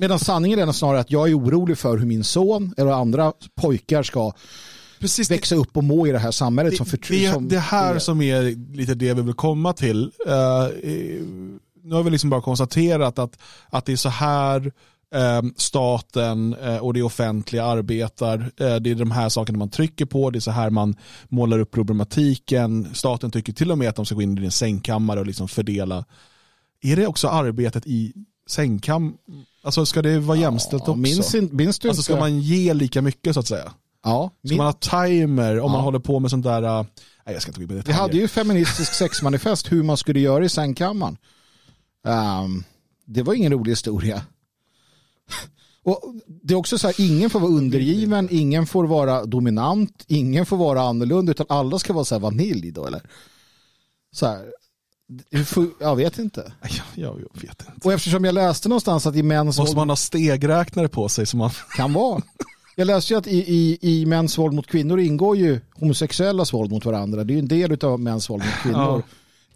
medan 0.00 0.18
sanningen 0.18 0.58
är 0.58 0.72
snarare 0.72 1.00
att 1.00 1.10
jag 1.10 1.28
är 1.28 1.38
orolig 1.38 1.78
för 1.78 1.98
hur 1.98 2.06
min 2.06 2.24
son 2.24 2.74
eller 2.76 2.90
andra 2.90 3.32
pojkar 3.54 4.02
ska 4.02 4.32
Precis, 5.00 5.30
växa 5.30 5.54
upp 5.54 5.76
och 5.76 5.84
må 5.84 6.06
i 6.06 6.12
det 6.12 6.18
här 6.18 6.30
samhället 6.30 6.72
det, 6.72 6.76
som 6.76 6.86
förtryck. 6.86 7.32
Det, 7.32 7.40
det 7.40 7.58
här 7.58 7.94
är. 7.94 7.98
som 7.98 8.22
är 8.22 8.74
lite 8.76 8.94
det 8.94 9.14
vi 9.14 9.22
vill 9.22 9.34
komma 9.34 9.72
till. 9.72 10.04
Uh, 10.26 10.68
nu 11.82 11.94
har 11.94 12.02
vi 12.02 12.10
liksom 12.10 12.30
bara 12.30 12.42
konstaterat 12.42 13.18
att, 13.18 13.38
att 13.70 13.84
det 13.84 13.92
är 13.92 13.96
så 13.96 14.08
här 14.08 14.72
Ehm, 15.14 15.54
staten 15.56 16.54
eh, 16.54 16.76
och 16.76 16.94
det 16.94 17.02
offentliga 17.02 17.64
arbetar. 17.64 18.50
Eh, 18.56 18.76
det 18.76 18.90
är 18.90 18.94
de 18.94 19.10
här 19.10 19.28
sakerna 19.28 19.58
man 19.58 19.70
trycker 19.70 20.04
på, 20.04 20.30
det 20.30 20.38
är 20.38 20.40
så 20.40 20.50
här 20.50 20.70
man 20.70 20.96
målar 21.28 21.58
upp 21.58 21.70
problematiken. 21.70 22.88
Staten 22.94 23.30
tycker 23.30 23.52
till 23.52 23.70
och 23.70 23.78
med 23.78 23.88
att 23.88 23.96
de 23.96 24.06
ska 24.06 24.14
gå 24.14 24.22
in 24.22 24.38
i 24.38 24.40
din 24.40 24.50
sängkammare 24.50 25.20
och 25.20 25.26
liksom 25.26 25.48
fördela. 25.48 26.04
Är 26.82 26.96
det 26.96 27.06
också 27.06 27.28
arbetet 27.28 27.86
i 27.86 28.12
sängkammaren? 28.48 29.14
Alltså 29.62 29.86
ska 29.86 30.02
det 30.02 30.18
vara 30.18 30.38
jämställt 30.38 30.82
också? 30.82 30.94
Minns, 30.94 31.34
minns 31.52 31.78
du 31.78 31.88
alltså 31.88 32.02
ska 32.02 32.16
man 32.16 32.40
ge 32.40 32.74
lika 32.74 33.02
mycket 33.02 33.34
så 33.34 33.40
att 33.40 33.46
säga? 33.46 33.72
Ja. 34.02 34.30
Ska 34.38 34.48
min... 34.48 34.56
man 34.56 34.66
ha 34.66 34.72
timer 34.72 35.60
om 35.60 35.70
ja. 35.70 35.72
man 35.72 35.84
håller 35.84 35.98
på 35.98 36.20
med 36.20 36.30
sånt 36.30 36.44
där? 36.44 36.62
Uh... 36.62 36.86
Nej, 37.26 37.34
jag 37.34 37.42
ska 37.42 37.50
inte 37.50 37.64
gå 37.64 37.74
in 37.74 37.82
Vi 37.86 37.92
hade 37.92 38.16
ju 38.16 38.28
feministiskt 38.28 38.94
sexmanifest 38.94 39.72
hur 39.72 39.82
man 39.82 39.96
skulle 39.96 40.20
göra 40.20 40.44
i 40.44 40.48
sängkammaren. 40.48 41.16
Um, 42.04 42.64
det 43.04 43.22
var 43.22 43.34
ingen 43.34 43.52
rolig 43.52 43.72
historia. 43.72 44.22
Och 45.82 46.14
det 46.26 46.54
är 46.54 46.58
också 46.58 46.78
så 46.78 46.86
här, 46.86 47.00
ingen 47.00 47.30
får 47.30 47.40
vara 47.40 47.50
undergiven, 47.50 48.28
ingen 48.30 48.66
får 48.66 48.86
vara 48.86 49.24
dominant, 49.24 50.04
ingen 50.06 50.46
får 50.46 50.56
vara 50.56 50.82
annorlunda, 50.82 51.30
utan 51.30 51.46
alla 51.48 51.78
ska 51.78 51.92
vara 51.92 52.04
så 52.04 52.14
här 52.14 52.20
vanilj 52.20 52.70
då, 52.70 52.86
eller? 52.86 53.02
Så 54.12 54.26
här, 54.26 54.52
jag 55.80 55.96
vet 55.96 56.18
inte. 56.18 56.52
Jag, 56.94 57.20
jag 57.20 57.40
vet 57.42 57.42
inte. 57.42 57.72
Och 57.82 57.92
eftersom 57.92 58.24
jag 58.24 58.34
läste 58.34 58.68
någonstans 58.68 59.06
att 59.06 59.16
i 59.16 59.22
mäns 59.22 59.58
Måste 59.58 59.76
man 59.76 59.88
ha 59.88 59.96
stegräknare 59.96 60.88
på 60.88 61.08
sig? 61.08 61.26
Som 61.26 61.38
man... 61.38 61.50
Kan 61.76 61.92
vara. 61.92 62.22
Jag 62.80 62.86
läste 62.86 63.12
ju 63.12 63.18
att 63.18 63.26
i, 63.26 63.38
i, 63.38 63.78
i 63.80 64.06
mäns 64.06 64.38
våld 64.38 64.54
mot 64.54 64.66
kvinnor 64.66 65.00
ingår 65.00 65.36
ju 65.36 65.60
homosexuellas 65.74 66.52
våld 66.52 66.70
mot 66.70 66.84
varandra. 66.84 67.24
Det 67.24 67.32
är 67.32 67.34
ju 67.34 67.38
en 67.38 67.48
del 67.48 67.84
av 67.84 68.00
mäns 68.00 68.30
våld 68.30 68.44
mot 68.44 68.54
kvinnor. 68.62 69.02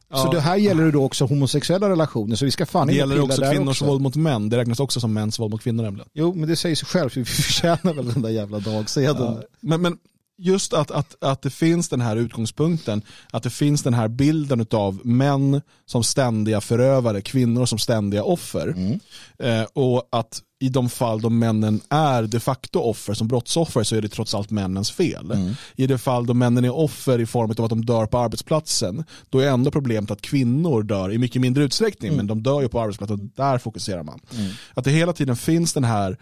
Ja. 0.09 0.17
Så 0.17 0.33
det 0.33 0.41
här 0.41 0.57
gäller 0.57 0.85
det 0.85 0.91
då 0.91 1.05
också 1.05 1.25
homosexuella 1.25 1.89
relationer. 1.89 2.37
Så 2.37 2.45
vi 2.45 2.51
ska 2.51 2.67
fan 2.67 2.87
det 2.87 2.95
gäller 2.95 3.21
också 3.21 3.43
kvinnors 3.43 3.83
också. 3.83 3.85
våld 3.85 4.01
mot 4.01 4.17
män. 4.17 4.49
Det 4.49 4.57
räknas 4.57 4.81
också 4.81 5.01
som 5.01 5.13
mäns 5.13 5.39
våld 5.39 5.51
mot 5.51 5.63
kvinnor 5.63 5.83
nämligen. 5.83 6.09
Jo, 6.15 6.35
men 6.35 6.49
det 6.49 6.57
säger 6.57 6.77
sig 6.77 6.87
självt. 6.89 7.17
Vi 7.17 7.25
förtjänar 7.25 7.95
väl 7.95 8.13
den 8.13 8.23
där 8.23 8.31
jävla 8.31 8.59
dagsedeln. 8.59 9.35
Ja. 9.35 9.43
Men, 9.61 9.83
men 9.83 9.99
just 10.39 10.73
att, 10.73 10.91
att, 10.91 11.25
att 11.25 11.43
det 11.43 11.51
finns 11.51 11.89
den 11.89 12.01
här 12.01 12.17
utgångspunkten, 12.17 13.03
att 13.31 13.43
det 13.43 13.51
finns 13.51 13.83
den 13.83 13.95
här 13.95 14.09
bilden 14.09 14.67
av 14.71 15.01
män 15.05 15.63
som 15.87 16.05
ständiga 16.05 16.61
förövare, 16.61 17.21
kvinnor 17.21 17.67
som 17.67 17.79
ständiga 17.79 18.25
offer. 18.25 18.69
Mm. 18.69 19.01
Eh, 19.39 19.67
och 19.73 20.09
att 20.11 20.43
i 20.65 20.69
de 20.69 20.91
fall 20.91 21.21
de 21.21 21.39
männen 21.39 21.81
är 21.89 22.23
de 22.23 22.41
facto 22.41 22.81
offer 22.81 23.15
som 23.15 23.29
brottsoffer 23.29 23.83
så 23.83 23.97
är 23.97 24.03
det 24.03 24.09
trots 24.09 24.35
allt 24.35 24.51
männens 24.51 24.91
fel. 24.91 25.31
Mm. 25.31 25.55
I 25.77 25.87
de 25.87 25.99
fall 25.99 26.27
de 26.27 26.39
männen 26.39 26.65
är 26.65 26.75
offer 26.75 27.19
i 27.21 27.27
form 27.27 27.51
av 27.59 27.65
att 27.65 27.71
de 27.71 27.85
dör 27.85 28.07
på 28.07 28.19
arbetsplatsen 28.19 29.05
då 29.31 29.39
är 29.39 29.49
ändå 29.49 29.71
problemet 29.71 30.11
att 30.11 30.21
kvinnor 30.21 30.83
dör 30.83 31.13
i 31.13 31.19
mycket 31.19 31.43
mindre 31.43 31.65
utsträckning 31.65 32.09
mm. 32.09 32.17
men 32.17 32.27
de 32.27 32.43
dör 32.43 32.63
ju 32.63 32.69
på 32.69 32.81
arbetsplatsen 32.81 33.21
och 33.21 33.27
där 33.37 33.59
fokuserar 33.59 34.03
man. 34.03 34.21
Mm. 34.37 34.51
Att 34.75 34.85
det 34.85 34.91
hela 34.91 35.13
tiden 35.13 35.37
finns 35.37 35.73
den 35.73 35.85
här 35.85 36.19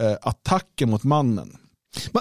eh, 0.00 0.16
attacken 0.22 0.90
mot 0.90 1.04
mannen 1.04 1.56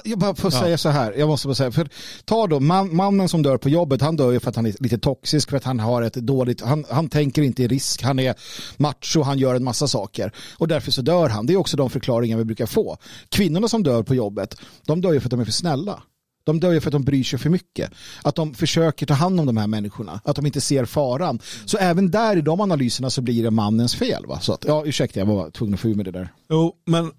jag 0.03 0.19
bara 0.19 0.35
får 0.35 0.53
ja. 0.53 0.59
säga 0.59 0.77
så 0.77 0.89
här, 0.89 1.13
jag 1.17 1.27
måste 1.27 1.47
bara 1.47 1.55
säga, 1.55 1.71
för 1.71 1.89
ta 2.25 2.47
då 2.47 2.59
man, 2.59 2.95
mannen 2.95 3.29
som 3.29 3.43
dör 3.43 3.57
på 3.57 3.69
jobbet, 3.69 4.01
han 4.01 4.15
dör 4.15 4.31
ju 4.31 4.39
för 4.39 4.49
att 4.49 4.55
han 4.55 4.65
är 4.65 4.75
lite 4.79 4.97
toxisk, 4.97 5.49
för 5.49 5.57
att 5.57 5.63
han 5.63 5.79
har 5.79 6.01
ett 6.01 6.13
dåligt, 6.13 6.61
han, 6.61 6.85
han 6.89 7.09
tänker 7.09 7.41
inte 7.41 7.63
i 7.63 7.67
risk, 7.67 8.03
han 8.03 8.19
är 8.19 8.35
macho, 8.77 9.21
han 9.21 9.37
gör 9.37 9.55
en 9.55 9.63
massa 9.63 9.87
saker 9.87 10.31
och 10.57 10.67
därför 10.67 10.91
så 10.91 11.01
dör 11.01 11.29
han. 11.29 11.45
Det 11.45 11.53
är 11.53 11.57
också 11.57 11.77
de 11.77 11.89
förklaringar 11.89 12.37
vi 12.37 12.45
brukar 12.45 12.65
få. 12.65 12.97
Kvinnorna 13.29 13.67
som 13.67 13.83
dör 13.83 14.03
på 14.03 14.15
jobbet, 14.15 14.57
de 14.85 15.01
dör 15.01 15.13
ju 15.13 15.19
för 15.19 15.27
att 15.27 15.31
de 15.31 15.39
är 15.39 15.45
för 15.45 15.51
snälla. 15.51 16.03
De 16.45 16.59
dör 16.59 16.71
ju 16.71 16.81
för 16.81 16.87
att 16.87 16.91
de 16.91 17.03
bryr 17.03 17.23
sig 17.23 17.39
för 17.39 17.49
mycket. 17.49 17.91
Att 18.23 18.35
de 18.35 18.53
försöker 18.53 19.05
ta 19.05 19.13
hand 19.13 19.39
om 19.39 19.45
de 19.45 19.57
här 19.57 19.67
människorna. 19.67 20.21
Att 20.23 20.35
de 20.35 20.45
inte 20.45 20.61
ser 20.61 20.85
faran. 20.85 21.39
Så 21.65 21.77
även 21.77 22.11
där 22.11 22.37
i 22.37 22.41
de 22.41 22.61
analyserna 22.61 23.09
så 23.09 23.21
blir 23.21 23.43
det 23.43 23.51
mannens 23.51 23.95
fel. 23.95 24.25
Va? 24.25 24.39
Så 24.39 24.53
att, 24.53 24.65
ja, 24.67 24.83
ursäkta, 24.85 25.19
jag 25.19 25.27
var 25.27 25.49
tvungen 25.49 25.73
att 25.73 25.79
få 25.79 25.87
ur 25.87 25.95
med 25.95 26.05
det 26.05 26.11
där. 26.11 26.29
Jo, 26.49 26.73
men 26.85 27.11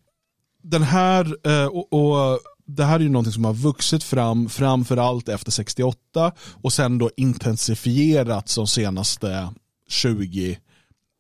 den 0.71 0.83
här, 0.83 1.37
eh, 1.47 1.67
och, 1.67 1.93
och, 1.93 2.39
det 2.69 2.85
här 2.85 2.95
är 2.95 3.01
ju 3.01 3.09
någonting 3.09 3.33
som 3.33 3.45
har 3.45 3.55
vuxit 3.55 4.05
fram 4.05 4.49
framförallt 4.49 5.29
efter 5.29 5.51
68 5.51 6.33
och 6.63 6.73
sen 6.73 6.99
då 6.99 7.11
intensifierats 7.17 8.55
de 8.55 8.67
senaste 8.67 9.49
20 9.89 10.59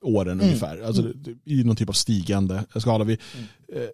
åren 0.03 0.33
mm. 0.33 0.47
ungefär. 0.47 0.83
Alltså, 0.87 1.03
mm. 1.03 1.39
I 1.45 1.65
någon 1.65 1.77
typ 1.77 1.89
av 1.89 1.93
stigande 1.93 2.65
skala. 2.77 3.05
Vi, 3.05 3.19
mm. 3.35 3.83
eh, 3.83 3.89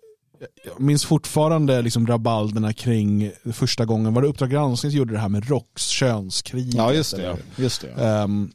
jag 0.64 0.80
minns 0.80 1.04
fortfarande 1.04 1.82
liksom 1.82 2.06
rabalderna 2.06 2.72
kring 2.72 3.30
första 3.52 3.84
gången, 3.84 4.14
var 4.14 4.22
det 4.22 4.28
Uppdrag 4.28 4.50
granskning 4.50 4.92
som 4.92 4.98
gjorde 4.98 5.12
det 5.12 5.20
här 5.20 5.28
med 5.28 5.48
ROX, 5.48 5.86
könskrig? 5.86 6.74
Ja, 6.74 6.92
just 6.92 7.16
det. 7.16 7.36
Just 7.56 7.80
det. 7.80 8.22
Um, 8.22 8.52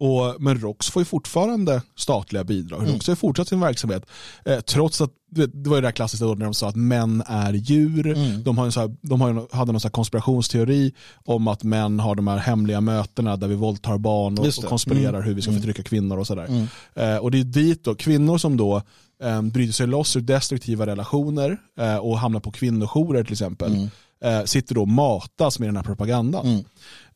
och, 0.00 0.36
men 0.42 0.60
ROX 0.60 0.90
får 0.90 1.00
ju 1.00 1.04
fortfarande 1.04 1.82
statliga 1.96 2.44
bidrag. 2.44 2.80
Mm. 2.80 2.92
ROX 2.92 3.08
har 3.08 3.14
fortsatt 3.14 3.48
sin 3.48 3.60
verksamhet. 3.60 4.06
Eh, 4.44 4.60
trots 4.60 5.00
att 5.00 5.12
det 5.30 5.68
var 5.68 5.76
ju 5.76 5.80
det 5.80 5.86
där 5.86 5.92
klassiska 5.92 6.24
när 6.24 6.44
de 6.44 6.54
sa 6.54 6.68
att 6.68 6.76
män 6.76 7.22
är 7.26 7.52
djur. 7.52 8.06
Mm. 8.06 8.42
De, 8.42 8.58
har 8.58 8.64
en 8.64 8.72
så 8.72 8.80
här, 8.80 8.96
de 9.00 9.20
har, 9.20 9.56
hade 9.56 9.72
någon 9.72 9.80
så 9.80 9.90
konspirationsteori 9.90 10.92
om 11.24 11.48
att 11.48 11.62
män 11.62 12.00
har 12.00 12.14
de 12.14 12.26
här 12.26 12.38
hemliga 12.38 12.80
mötena 12.80 13.36
där 13.36 13.48
vi 13.48 13.54
våldtar 13.54 13.98
barn 13.98 14.38
och, 14.38 14.46
och 14.46 14.64
konspirerar 14.64 15.14
mm. 15.14 15.22
hur 15.22 15.34
vi 15.34 15.42
ska 15.42 15.50
mm. 15.50 15.62
förtrycka 15.62 15.82
kvinnor 15.82 16.18
och 16.18 16.26
sådär. 16.26 16.46
Mm. 16.46 16.66
Eh, 16.94 17.16
och 17.16 17.30
det 17.30 17.40
är 17.40 17.44
dit 17.44 17.84
då, 17.84 17.94
kvinnor 17.94 18.38
som 18.38 18.56
då 18.56 18.82
eh, 19.22 19.42
bryter 19.42 19.72
sig 19.72 19.86
loss 19.86 20.16
ur 20.16 20.20
destruktiva 20.20 20.86
relationer 20.86 21.58
eh, 21.80 21.96
och 21.96 22.18
hamnar 22.18 22.40
på 22.40 22.50
kvinnojourer 22.50 23.24
till 23.24 23.32
exempel. 23.32 23.74
Mm 23.74 23.88
eh, 24.24 24.44
sitter 24.44 24.74
då 24.74 24.80
och 24.80 24.88
matas 24.88 25.58
med 25.58 25.68
den 25.68 25.76
här 25.76 25.82
propagandan. 25.82 26.64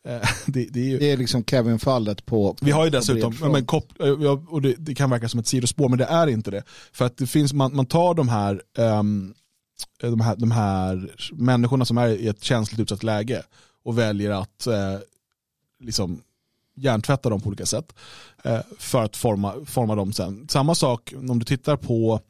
Eh, 0.08 0.28
det, 0.46 0.66
det, 0.70 0.80
är 0.80 0.84
ju... 0.84 0.98
det 0.98 1.12
är 1.12 1.16
liksom 1.16 1.44
Kevin-fallet 1.44 2.26
på, 2.26 2.54
på, 2.54 2.64
Vi 2.64 2.70
har 2.70 2.84
ju 2.84 2.90
dessutom, 2.90 3.34
men, 3.40 3.66
kop, 3.66 3.92
och 4.48 4.62
det, 4.62 4.74
det, 4.78 4.94
kan 4.94 5.10
verka 5.10 5.28
som 5.28 5.40
ett 5.40 5.46
sidospår, 5.46 5.88
men 5.88 5.98
det 5.98 6.04
är 6.04 6.26
inte 6.26 6.50
det. 6.50 6.62
För 6.92 7.04
att 7.04 7.16
det 7.16 7.26
finns, 7.26 7.52
man, 7.52 7.76
man 7.76 7.86
tar 7.86 8.14
de 8.14 8.28
här, 8.28 8.62
um, 8.78 9.34
de 10.00 10.20
här, 10.20 10.36
de 10.36 10.50
här 10.50 11.10
människorna 11.32 11.84
som 11.84 11.98
är 11.98 12.08
i 12.08 12.28
ett 12.28 12.44
känsligt 12.44 12.80
utsatt 12.80 13.02
läge 13.02 13.42
och 13.84 13.98
väljer 13.98 14.30
att 14.30 14.66
eh, 14.66 14.98
liksom 15.80 16.22
hjärntvätta 16.76 17.30
dem 17.30 17.40
på 17.40 17.48
olika 17.48 17.66
sätt 17.66 17.94
eh, 18.42 18.60
för 18.78 19.02
att 19.02 19.16
forma, 19.16 19.54
forma 19.66 19.94
dem 19.94 20.12
sen. 20.12 20.48
Samma 20.48 20.74
sak 20.74 21.14
om 21.16 21.38
du 21.38 21.44
tittar 21.44 21.76
på 21.76 22.20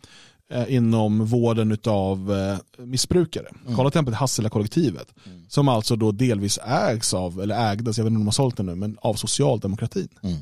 inom 0.69 1.27
vården 1.27 1.79
av 1.87 2.33
eh, 2.33 2.85
missbrukare. 2.85 3.47
Mm. 3.49 3.77
Kolla 3.77 3.91
till 3.91 3.99
exempel 3.99 4.15
Hassela-kollektivet 4.15 5.15
mm. 5.27 5.45
som 5.49 5.69
alltså 5.69 5.97
då 5.97 6.13
delvis 6.13 6.59
ägs 6.59 7.15
av, 7.15 7.41
eller 7.41 7.73
ägdes, 7.73 7.99
jag 7.99 8.05
vet 8.05 8.11
inte 8.11 8.17
om 8.17 8.23
de 8.23 8.27
har 8.27 8.33
sålt 8.33 8.57
det 8.57 8.63
nu, 8.63 8.75
men 8.75 8.99
av 9.01 9.15
socialdemokratin. 9.15 10.09
Mm. 10.23 10.37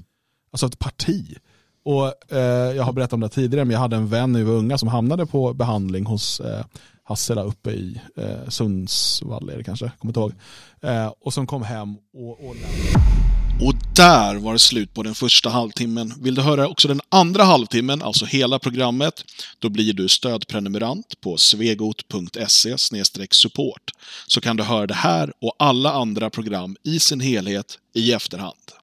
Alltså 0.51 0.67
ett 0.67 0.79
parti. 0.79 1.37
Och 1.85 2.33
eh, 2.33 2.77
Jag 2.77 2.85
har 2.85 2.93
berättat 2.93 3.13
om 3.13 3.21
det 3.21 3.29
tidigare, 3.29 3.65
men 3.65 3.73
jag 3.73 3.81
hade 3.81 3.97
en 3.97 4.09
vän 4.09 4.33
när 4.33 4.39
vi 4.39 4.45
var 4.45 4.55
unga 4.55 4.79
som 4.79 4.89
hamnade 4.89 5.27
på 5.27 5.55
behandling 5.55 6.07
hos 6.07 6.41
eh, 6.41 6.65
Hassela 7.05 7.43
uppe 7.43 7.71
i 7.71 8.01
eh, 8.17 8.49
Sundsvall, 8.49 9.49
är 9.49 9.57
det 9.57 9.65
kanske, 9.65 9.93
kommer 9.99 10.11
inte 10.11 10.21
ihåg. 10.21 10.33
Eh, 10.81 11.13
och 11.21 11.35
som 11.35 11.47
kom 11.47 11.63
hem 11.63 11.97
och, 12.15 12.31
och 12.31 12.39
och 12.47 12.57
där 13.95 14.35
var 14.35 14.53
det 14.53 14.59
slut 14.59 14.95
på 14.95 15.03
den 15.03 15.15
första 15.15 15.51
halvtimmen. 15.51 16.15
Vill 16.21 16.35
du 16.35 16.43
höra 16.43 16.69
också 16.69 16.89
den 16.89 17.01
andra 17.09 17.45
halvtimmen, 17.45 18.03
alltså 18.03 18.25
hela 18.25 18.59
programmet, 18.59 19.25
då 19.59 19.69
blir 19.69 19.93
du 19.93 20.09
stödprenumerant 20.09 21.21
på 21.21 21.37
svegot.se 21.37 22.77
support. 23.31 23.91
Så 24.27 24.41
kan 24.41 24.57
du 24.57 24.63
höra 24.63 24.87
det 24.87 24.95
här 24.95 25.33
och 25.41 25.57
alla 25.59 25.93
andra 25.93 26.31
program 26.31 26.77
i 26.83 27.01
sin 27.01 27.21
helhet 27.21 27.79
i 27.95 28.13
efterhand. 28.13 28.82